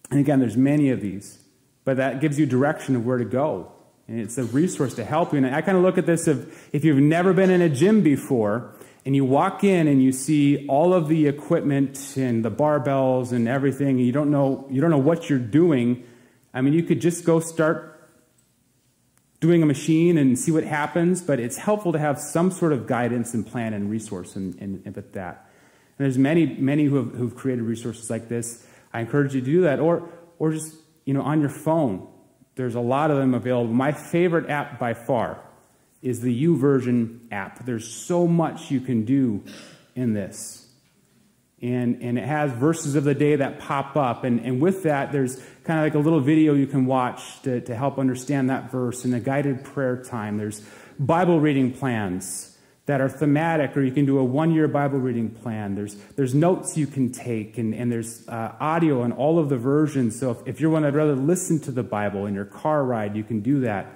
And 0.10 0.20
again, 0.20 0.40
there's 0.40 0.58
many 0.58 0.90
of 0.90 1.02
these, 1.02 1.38
but 1.84 1.98
that 1.98 2.20
gives 2.20 2.40
you 2.40 2.48
direction 2.48 2.96
of 2.96 3.06
where 3.06 3.20
to 3.20 3.26
go. 3.26 3.72
And 4.08 4.20
it's 4.20 4.40
a 4.40 4.44
resource 4.44 4.96
to 4.96 5.06
help 5.06 5.34
you. 5.34 5.38
And 5.38 5.56
I 5.56 5.62
kind 5.62 5.78
of 5.78 5.84
look 5.84 6.00
at 6.00 6.08
this 6.08 6.28
of 6.28 6.52
if 6.74 6.84
you've 6.84 6.98
never 6.98 7.32
been 7.32 7.52
in 7.52 7.62
a 7.62 7.70
gym 7.70 8.02
before, 8.02 8.74
and 9.06 9.16
you 9.16 9.24
walk 9.24 9.64
in 9.64 9.88
and 9.88 10.02
you 10.02 10.12
see 10.12 10.66
all 10.66 10.92
of 10.92 11.08
the 11.08 11.28
equipment 11.28 12.18
and 12.18 12.44
the 12.44 12.50
barbells 12.50 13.34
and 13.34 13.48
everything 13.48 13.90
and 13.90 14.02
you 14.08 14.12
don't 14.12 14.32
know 14.32 14.66
you 14.72 14.82
don't 14.82 14.90
know 14.90 14.98
what 14.98 15.30
you're 15.30 15.38
doing 15.38 16.04
i 16.56 16.62
mean 16.62 16.74
you 16.74 16.82
could 16.82 17.00
just 17.00 17.24
go 17.24 17.40
start 17.40 17.95
doing 19.40 19.62
a 19.62 19.66
machine 19.66 20.18
and 20.18 20.38
see 20.38 20.52
what 20.52 20.64
happens 20.64 21.22
but 21.22 21.40
it's 21.40 21.58
helpful 21.58 21.92
to 21.92 22.00
have 22.00 22.20
some 22.20 22.52
sort 22.52 22.74
of 22.74 22.88
guidance 22.88 23.34
and 23.34 23.46
plan 23.46 23.74
and 23.74 23.90
resource 23.90 24.36
and, 24.36 24.56
and, 24.62 24.82
and 24.86 24.96
with 24.96 25.14
that 25.14 25.50
and 25.98 26.06
there's 26.06 26.18
many 26.18 26.46
many 26.58 26.86
who 26.86 26.96
have 26.96 27.12
who've 27.14 27.36
created 27.36 27.64
resources 27.64 28.10
like 28.10 28.28
this 28.30 28.66
i 28.94 29.00
encourage 29.00 29.34
you 29.34 29.42
to 29.42 29.46
do 29.46 29.62
that 29.62 29.80
or 29.80 30.10
or 30.40 30.52
just 30.52 30.76
you 31.06 31.14
know 31.14 31.22
on 31.22 31.40
your 31.40 31.50
phone 31.50 32.08
there's 32.56 32.76
a 32.76 32.80
lot 32.80 33.12
of 33.12 33.18
them 33.18 33.34
available 33.34 33.74
my 33.74 33.92
favorite 33.92 34.50
app 34.50 34.80
by 34.80 34.94
far 34.94 35.42
is 36.06 36.22
the 36.22 36.46
YouVersion 36.46 37.20
app. 37.32 37.66
There's 37.66 37.92
so 37.92 38.28
much 38.28 38.70
you 38.70 38.80
can 38.80 39.06
do 39.06 39.44
in 39.96 40.14
this. 40.14 40.65
And, 41.62 42.02
and 42.02 42.18
it 42.18 42.26
has 42.26 42.52
verses 42.52 42.96
of 42.96 43.06
the 43.06 43.16
day 43.16 43.38
that 43.38 43.60
pop 43.60 43.96
up. 43.96 44.24
And, 44.24 44.40
and 44.42 44.62
with 44.62 44.84
that, 44.84 45.12
there's 45.12 45.42
kind 45.64 45.80
of 45.80 45.86
like 45.86 45.96
a 45.96 46.00
little 46.00 46.20
video 46.20 46.54
you 46.54 46.68
can 46.68 46.86
watch 46.86 47.42
to, 47.44 47.62
to 47.62 47.76
help 47.76 47.98
understand 47.98 48.50
that 48.50 48.72
verse 48.72 49.06
and 49.06 49.16
a 49.16 49.20
guided 49.20 49.64
prayer 49.64 50.04
time. 50.04 50.38
There's 50.38 50.62
Bible 51.00 51.40
reading 51.40 51.72
plans. 51.72 52.56
that 52.86 53.02
are 53.02 53.10
thematic, 53.10 53.76
or 53.76 53.82
you 53.82 53.92
can 53.92 54.06
do 54.06 54.20
a 54.20 54.24
one 54.24 54.52
year 54.52 54.68
Bible 54.68 55.00
reading 55.00 55.30
plan. 55.30 55.76
There's, 55.76 55.96
there's 56.16 56.36
notes 56.36 56.78
you 56.78 56.86
can 56.86 57.12
take, 57.12 57.58
and, 57.58 57.74
and 57.74 57.92
there's 57.92 58.28
uh, 58.28 58.56
audio 58.60 59.04
in 59.04 59.12
all 59.12 59.40
of 59.40 59.50
the 59.50 59.58
versions. 59.58 60.20
So 60.20 60.32
if, 60.32 60.48
if 60.48 60.60
you're 60.60 60.70
one 60.70 60.84
that'd 60.84 60.96
rather 60.96 61.16
listen 61.16 61.60
to 61.62 61.72
the 61.72 61.84
Bible 61.84 62.28
in 62.28 62.36
your 62.36 62.46
car 62.46 62.84
ride, 62.84 63.16
you 63.16 63.24
can 63.24 63.42
do 63.42 63.62
that. 63.62 63.88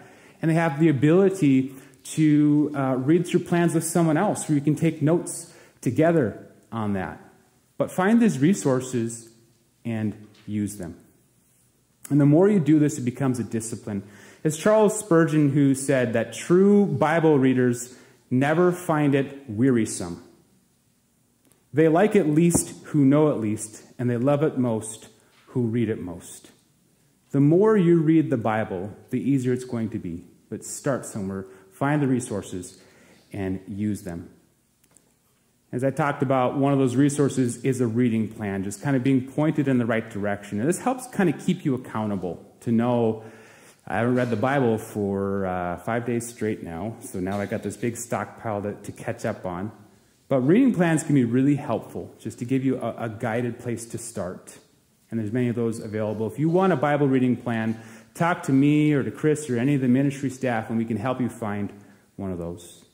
And 0.41 0.50
they 0.50 0.56
have 0.56 0.80
the 0.80 0.89
ability 0.89 1.76
to 2.15 2.72
uh, 2.76 2.95
read 2.95 3.28
through 3.28 3.41
plans 3.41 3.76
with 3.76 3.84
someone 3.84 4.17
else 4.17 4.50
where 4.50 4.56
you 4.56 4.62
can 4.62 4.76
take 4.76 5.02
notes 5.02 5.54
together 5.82 6.48
on 6.72 6.93
that. 6.93 7.22
But 7.80 7.92
find 7.92 8.22
these 8.22 8.39
resources 8.39 9.30
and 9.86 10.28
use 10.46 10.76
them. 10.76 11.00
And 12.10 12.20
the 12.20 12.26
more 12.26 12.50
you 12.50 12.60
do 12.60 12.78
this, 12.78 12.98
it 12.98 13.06
becomes 13.06 13.39
a 13.39 13.44
discipline. 13.44 14.04
It's 14.44 14.58
Charles 14.58 15.00
Spurgeon 15.00 15.52
who 15.52 15.74
said 15.74 16.12
that 16.12 16.34
true 16.34 16.86
Bible 16.86 17.39
readers 17.39 17.96
never 18.30 18.74
find 18.74 19.15
it 19.15 19.50
wearisome. 19.50 20.22
They 21.72 21.88
like 21.88 22.18
it 22.18 22.28
least 22.28 22.84
who 22.88 23.06
know 23.06 23.30
it 23.30 23.38
least, 23.38 23.84
and 23.98 24.10
they 24.10 24.18
love 24.18 24.44
it 24.44 24.58
most 24.58 25.08
who 25.48 25.62
read 25.62 25.88
it 25.88 26.02
most. 26.02 26.52
The 27.32 27.39
more 27.39 27.78
you 27.78 28.02
read 28.02 28.30
the 28.30 28.38
Bible, 28.38 28.94
the 29.10 29.22
easier 29.22 29.54
it's 29.54 29.63
going 29.63 29.89
to 29.92 30.00
be. 30.00 30.26
But 30.50 30.65
start 30.65 31.06
somewhere, 31.06 31.46
find 31.72 32.02
the 32.02 32.08
resources, 32.08 32.82
and 33.32 33.62
use 33.68 34.02
them. 34.02 34.32
As 35.71 35.84
I 35.84 35.91
talked 35.91 36.23
about, 36.23 36.58
one 36.58 36.73
of 36.73 36.79
those 36.79 36.95
resources 36.95 37.63
is 37.63 37.79
a 37.79 37.88
reading 37.88 38.27
plan, 38.27 38.63
just 38.63 38.82
kind 38.82 38.95
of 38.95 39.03
being 39.03 39.27
pointed 39.27 39.67
in 39.67 39.77
the 39.77 39.86
right 39.86 40.10
direction. 40.10 40.60
And 40.60 40.67
this 40.67 40.79
helps 40.79 41.05
kind 41.08 41.29
of 41.29 41.39
keep 41.45 41.63
you 41.63 41.75
accountable 41.75 42.43
to 42.62 42.71
know 42.71 43.23
I 43.91 43.97
haven't 43.97 44.13
read 44.13 44.29
the 44.29 44.36
Bible 44.36 44.77
for 44.77 45.47
uh, 45.47 45.77
five 45.77 46.05
days 46.05 46.27
straight 46.27 46.62
now, 46.62 46.95
so 47.01 47.19
now 47.19 47.39
I've 47.39 47.49
got 47.49 47.63
this 47.63 47.75
big 47.75 47.97
stockpile 47.97 48.62
to, 48.62 48.73
to 48.73 48.91
catch 48.91 49.25
up 49.25 49.47
on. 49.47 49.71
But 50.27 50.41
reading 50.41 50.75
plans 50.75 51.01
can 51.01 51.15
be 51.15 51.25
really 51.25 51.55
helpful 51.55 52.13
just 52.19 52.38
to 52.38 52.45
give 52.45 52.63
you 52.63 52.79
a, 52.79 53.05
a 53.05 53.10
guided 53.10 53.58
place 53.58 53.86
to 53.88 53.97
start. 53.97 54.60
And 55.10 55.19
there's 55.19 55.32
many 55.32 55.47
of 55.47 55.55
those 55.55 55.79
available. 55.79 56.27
If 56.27 56.38
you 56.38 56.49
want 56.49 56.71
a 56.71 56.75
Bible 56.75 57.08
reading 57.08 57.36
plan, 57.36 57.82
talk 58.13 58.43
to 58.43 58.51
me 58.51 58.93
or 58.93 59.01
to 59.01 59.10
Chris 59.10 59.49
or 59.49 59.58
any 59.58 59.73
of 59.73 59.82
the 59.82 59.88
ministry 59.88 60.29
staff, 60.29 60.69
and 60.69 60.77
we 60.77 60.86
can 60.86 60.97
help 60.97 61.19
you 61.19 61.29
find 61.29 61.73
one 62.15 62.32
of 62.32 62.38
those. 62.38 62.86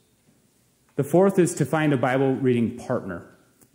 The 0.96 1.04
fourth 1.04 1.40
is 1.40 1.54
to 1.56 1.66
find 1.66 1.94
a 1.94 1.98
Bible 1.98 2.36
reading 2.36 2.78
partner. 2.78 3.26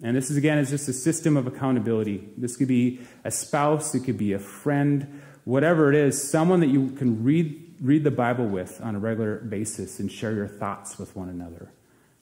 And 0.03 0.17
this 0.17 0.31
is, 0.31 0.37
again, 0.37 0.59
is 0.59 0.71
just 0.71 0.89
a 0.89 0.93
system 0.93 1.37
of 1.37 1.47
accountability. 1.47 2.29
This 2.37 2.57
could 2.57 2.69
be 2.69 3.01
a 3.25 3.31
spouse, 3.31 3.95
it 3.95 4.01
could 4.01 4.17
be 4.17 4.33
a 4.33 4.39
friend, 4.39 5.21
whatever 5.45 5.93
it 5.93 5.97
is, 5.97 6.31
someone 6.31 6.61
that 6.61 6.69
you 6.69 6.91
can 6.93 7.23
read, 7.23 7.75
read 7.81 8.05
the 8.05 8.11
Bible 8.11 8.47
with 8.47 8.81
on 8.83 8.95
a 8.95 8.99
regular 8.99 9.37
basis 9.39 10.01
and 10.01 10.11
share 10.11 10.33
your 10.33 10.49
thoughts 10.49 10.99
with 10.99 11.15
one 11.15 11.29
another. 11.29 11.71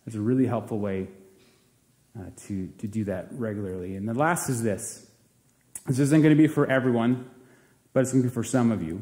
It's 0.06 0.16
a 0.16 0.20
really 0.20 0.46
helpful 0.46 0.78
way 0.78 1.08
uh, 2.18 2.22
to, 2.46 2.66
to 2.78 2.88
do 2.88 3.04
that 3.04 3.28
regularly. 3.32 3.94
And 3.94 4.08
the 4.08 4.14
last 4.14 4.48
is 4.48 4.62
this 4.62 5.04
this 5.86 5.98
isn't 6.00 6.20
going 6.20 6.36
to 6.36 6.40
be 6.40 6.48
for 6.48 6.66
everyone, 6.66 7.30
but 7.92 8.00
it's 8.00 8.12
going 8.12 8.22
to 8.22 8.28
be 8.28 8.34
for 8.34 8.44
some 8.44 8.70
of 8.70 8.82
you. 8.82 9.00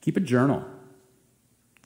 Keep 0.00 0.16
a 0.16 0.20
journal. 0.20 0.64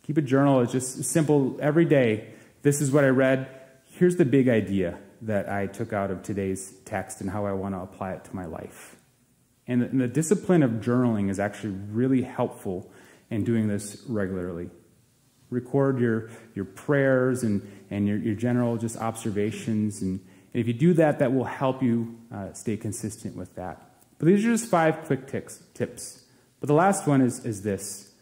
Keep 0.03 0.19
a 0.19 0.23
journal. 0.23 0.61
It's 0.61 0.73
just 0.73 1.05
simple 1.05 1.59
every 1.61 1.85
day. 1.85 2.33
This 2.67 2.81
is 2.81 2.91
what 2.91 3.05
I 3.05 3.11
read. 3.11 3.47
Here's 3.93 4.17
the 4.17 4.25
big 4.25 4.49
idea 4.49 4.99
that 5.23 5.49
I 5.49 5.69
took 5.69 5.93
out 5.93 6.11
of 6.11 6.25
today's 6.25 6.73
text 6.85 7.21
and 7.21 7.31
how 7.31 7.47
I 7.47 7.53
want 7.53 7.77
to 7.77 7.79
apply 7.79 8.15
it 8.15 8.25
to 8.25 8.35
my 8.35 8.45
life. 8.45 8.97
And 9.69 10.01
the, 10.01 10.09
discipline 10.09 10.65
of 10.65 10.73
journaling 10.73 11.31
is 11.31 11.39
actually 11.39 11.75
really 11.93 12.23
helpful 12.23 12.91
in 13.31 13.45
doing 13.45 13.69
this 13.69 14.03
regularly. 14.09 14.71
Record 15.49 16.01
your, 16.01 16.29
your 16.57 16.65
prayers 16.65 17.45
and, 17.45 17.63
and 17.89 18.09
your, 18.09 18.19
your 18.19 18.35
general 18.35 18.77
just 18.79 18.97
observations. 18.97 20.03
And, 20.03 20.19
and 20.53 20.61
if 20.61 20.67
you 20.67 20.75
do 20.75 20.93
that, 20.95 21.21
that 21.21 21.33
will 21.33 21.45
help 21.45 21.85
you 21.85 22.19
uh, 22.35 22.53
stay 22.53 22.77
consistent 22.77 23.37
with 23.37 23.55
that. 23.55 23.81
But 24.19 24.27
these 24.27 24.45
are 24.45 24.51
just 24.51 24.69
five 24.69 25.05
quick 25.05 25.29
tips. 25.29 25.63
tips. 25.75 26.25
But 26.59 26.67
the 26.67 26.75
last 26.75 27.07
one 27.07 27.21
is, 27.21 27.45
is 27.45 27.63
this 27.63 28.13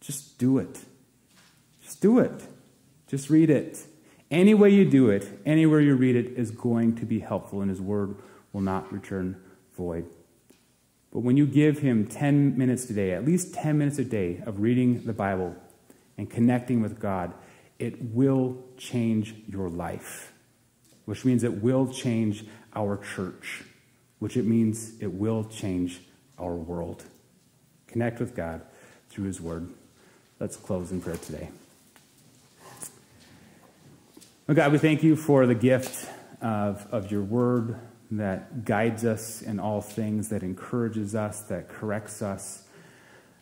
just 0.00 0.38
do 0.38 0.56
it. 0.56 0.80
Just 1.82 2.00
do 2.00 2.18
it. 2.18 2.42
Just 3.12 3.28
read 3.28 3.50
it. 3.50 3.78
Any 4.30 4.54
way 4.54 4.70
you 4.70 4.86
do 4.86 5.10
it, 5.10 5.28
anywhere 5.44 5.82
you 5.82 5.94
read 5.94 6.16
it, 6.16 6.28
is 6.38 6.50
going 6.50 6.96
to 6.96 7.04
be 7.04 7.18
helpful, 7.18 7.60
and 7.60 7.68
His 7.68 7.78
word 7.78 8.16
will 8.54 8.62
not 8.62 8.90
return 8.90 9.38
void. 9.76 10.06
But 11.12 11.20
when 11.20 11.36
you 11.36 11.46
give 11.46 11.80
him 11.80 12.06
10 12.06 12.56
minutes 12.56 12.88
a 12.88 12.94
day, 12.94 13.12
at 13.12 13.26
least 13.26 13.52
10 13.52 13.76
minutes 13.76 13.98
a 13.98 14.04
day 14.04 14.42
of 14.46 14.60
reading 14.60 15.04
the 15.04 15.12
Bible 15.12 15.54
and 16.16 16.30
connecting 16.30 16.80
with 16.80 16.98
God, 16.98 17.34
it 17.78 18.14
will 18.14 18.56
change 18.78 19.34
your 19.46 19.68
life, 19.68 20.32
which 21.04 21.26
means 21.26 21.44
it 21.44 21.62
will 21.62 21.92
change 21.92 22.46
our 22.74 22.96
church, 22.96 23.62
which 24.20 24.38
it 24.38 24.46
means 24.46 24.98
it 25.00 25.12
will 25.12 25.44
change 25.44 26.00
our 26.38 26.54
world. 26.54 27.04
Connect 27.88 28.20
with 28.20 28.34
God 28.34 28.62
through 29.10 29.24
his 29.24 29.38
word. 29.38 29.68
Let's 30.40 30.56
close 30.56 30.92
in 30.92 31.02
prayer 31.02 31.18
today. 31.18 31.50
Oh 34.52 34.54
God, 34.54 34.70
we 34.70 34.76
thank 34.76 35.02
you 35.02 35.16
for 35.16 35.46
the 35.46 35.54
gift 35.54 36.06
of, 36.42 36.86
of 36.92 37.10
your 37.10 37.22
word 37.22 37.80
that 38.10 38.66
guides 38.66 39.02
us 39.02 39.40
in 39.40 39.58
all 39.58 39.80
things, 39.80 40.28
that 40.28 40.42
encourages 40.42 41.14
us, 41.14 41.40
that 41.44 41.70
corrects 41.70 42.20
us. 42.20 42.62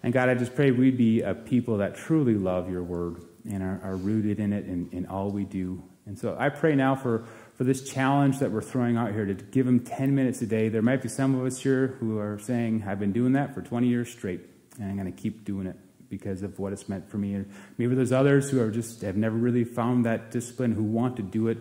And 0.04 0.12
God, 0.12 0.28
I 0.28 0.36
just 0.36 0.54
pray 0.54 0.70
we'd 0.70 0.96
be 0.96 1.22
a 1.22 1.34
people 1.34 1.78
that 1.78 1.96
truly 1.96 2.34
love 2.34 2.70
your 2.70 2.84
word 2.84 3.24
and 3.44 3.60
are, 3.60 3.80
are 3.82 3.96
rooted 3.96 4.38
in 4.38 4.52
it 4.52 4.66
in, 4.66 4.88
in 4.92 5.06
all 5.06 5.32
we 5.32 5.42
do. 5.44 5.82
And 6.06 6.16
so 6.16 6.36
I 6.38 6.48
pray 6.48 6.76
now 6.76 6.94
for, 6.94 7.24
for 7.56 7.64
this 7.64 7.90
challenge 7.90 8.38
that 8.38 8.52
we're 8.52 8.62
throwing 8.62 8.96
out 8.96 9.10
here 9.10 9.26
to 9.26 9.34
give 9.34 9.66
them 9.66 9.80
10 9.80 10.14
minutes 10.14 10.40
a 10.42 10.46
day. 10.46 10.68
There 10.68 10.80
might 10.80 11.02
be 11.02 11.08
some 11.08 11.34
of 11.34 11.44
us 11.44 11.60
here 11.60 11.96
who 11.98 12.18
are 12.18 12.38
saying, 12.38 12.84
I've 12.86 13.00
been 13.00 13.10
doing 13.10 13.32
that 13.32 13.52
for 13.52 13.62
20 13.62 13.88
years 13.88 14.08
straight, 14.08 14.42
and 14.78 14.88
I'm 14.88 14.96
going 14.96 15.12
to 15.12 15.20
keep 15.20 15.44
doing 15.44 15.66
it 15.66 15.76
because 16.10 16.42
of 16.42 16.58
what 16.58 16.72
it's 16.72 16.88
meant 16.88 17.08
for 17.08 17.16
me. 17.16 17.34
And 17.34 17.50
maybe 17.78 17.94
there's 17.94 18.12
others 18.12 18.50
who 18.50 18.60
are 18.60 18.70
just 18.70 19.00
have 19.02 19.16
never 19.16 19.36
really 19.36 19.64
found 19.64 20.04
that 20.04 20.30
discipline 20.30 20.72
who 20.72 20.82
want 20.82 21.16
to 21.16 21.22
do 21.22 21.48
it. 21.48 21.58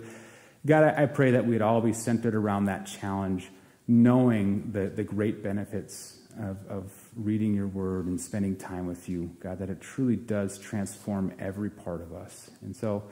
God, 0.65 0.83
I 0.97 1.05
pray 1.05 1.31
that 1.31 1.45
we'd 1.45 1.61
all 1.61 1.79
be 1.79 1.93
centered 1.93 2.35
around 2.35 2.65
that 2.65 2.85
challenge, 2.85 3.49
knowing 3.87 4.71
the, 4.73 4.87
the 4.87 5.03
great 5.03 5.41
benefits 5.41 6.17
of, 6.37 6.57
of 6.67 6.91
reading 7.15 7.53
your 7.53 7.67
word 7.67 8.07
and 8.07 8.19
spending 8.19 8.55
time 8.55 8.87
with 8.87 9.07
you, 9.07 9.35
God, 9.39 9.59
that 9.59 9.69
it 9.69 9.79
truly 9.79 10.15
does 10.15 10.57
transform 10.57 11.33
every 11.39 11.69
part 11.69 12.01
of 12.01 12.13
us. 12.13 12.49
And 12.61 12.75
so 12.75 13.03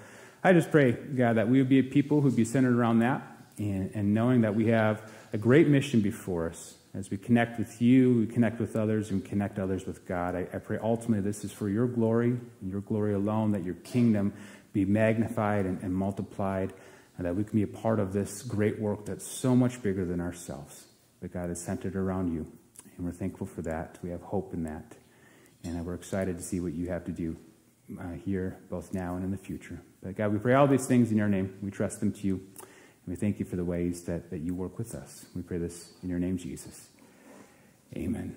I 0.44 0.54
just 0.54 0.72
pray, 0.72 0.92
God, 0.92 1.38
that 1.38 1.50
we 1.50 1.60
would 1.60 1.70
be 1.70 1.80
a 1.80 1.84
people 1.84 2.22
who'd 2.22 2.36
be 2.36 2.46
centered 2.46 2.76
around 2.76 3.00
that 3.00 3.22
and, 3.58 3.92
and 3.94 4.14
knowing 4.14 4.42
that 4.42 4.56
we 4.56 4.68
have 4.68 5.02
a 5.34 5.38
great 5.38 5.68
mission 5.68 6.02
before 6.02 6.50
us. 6.50 6.77
As 6.98 7.12
we 7.12 7.18
connect 7.18 7.60
with 7.60 7.80
you, 7.80 8.14
we 8.16 8.26
connect 8.26 8.60
with 8.60 8.76
others, 8.76 9.12
and 9.12 9.24
connect 9.24 9.60
others 9.60 9.86
with 9.86 10.08
God. 10.08 10.36
I, 10.36 10.48
I 10.52 10.58
pray 10.58 10.80
ultimately 10.82 11.22
this 11.22 11.44
is 11.44 11.52
for 11.52 11.70
your 11.70 11.86
glory 11.86 12.30
and 12.30 12.72
your 12.72 12.82
glory 12.82 13.14
alone, 13.14 13.52
that 13.52 13.64
your 13.64 13.76
kingdom 13.76 14.34
be 14.74 14.84
magnified 14.84 15.68
and, 15.68 15.80
and 15.84 15.94
multiplied 15.94 16.74
and 17.18 17.26
that 17.28 17.36
we 17.36 17.44
can 17.44 17.54
be 17.54 17.64
a 17.64 17.68
part 17.68 18.00
of 18.00 18.14
this 18.14 18.42
great 18.42 18.80
work 18.80 19.06
that's 19.06 19.28
so 19.28 19.56
much 19.56 19.84
bigger 19.84 20.06
than 20.06 20.20
ourselves. 20.20 20.86
But 21.20 21.32
God 21.32 21.52
is 21.52 21.62
centered 21.62 21.96
around 21.96 22.34
you, 22.34 22.48
and 22.96 23.06
we're 23.06 23.12
thankful 23.12 23.46
for 23.46 23.62
that. 23.62 24.00
We 24.02 24.10
have 24.10 24.24
hope 24.24 24.54
in 24.56 24.64
that, 24.64 24.96
and 25.64 25.86
we're 25.86 25.94
excited 25.94 26.38
to 26.38 26.44
see 26.44 26.60
what 26.60 26.74
you 26.74 26.90
have 26.90 27.06
to 27.06 27.12
do 27.12 27.38
uh, 28.00 28.14
here, 28.26 28.58
both 28.72 28.92
now 28.92 29.16
and 29.16 29.24
in 29.24 29.30
the 29.30 29.38
future. 29.38 29.80
But 30.02 30.16
God, 30.16 30.34
we 30.34 30.40
pray 30.40 30.56
all 30.56 30.68
these 30.68 30.88
things 30.88 31.12
in 31.12 31.18
your 31.18 31.30
name. 31.30 31.58
We 31.62 31.70
trust 31.70 32.00
them 32.00 32.12
to 32.14 32.28
you, 32.28 32.42
we 33.08 33.16
thank 33.16 33.40
you 33.40 33.46
for 33.46 33.56
the 33.56 33.64
ways 33.64 34.04
that, 34.04 34.30
that 34.30 34.40
you 34.40 34.54
work 34.54 34.78
with 34.78 34.94
us. 34.94 35.26
We 35.36 35.42
pray 35.42 35.58
this 35.58 35.94
in 36.04 36.10
your 36.10 36.20
name, 36.20 36.38
Jesus. 36.38 36.90
Amen. 37.96 38.36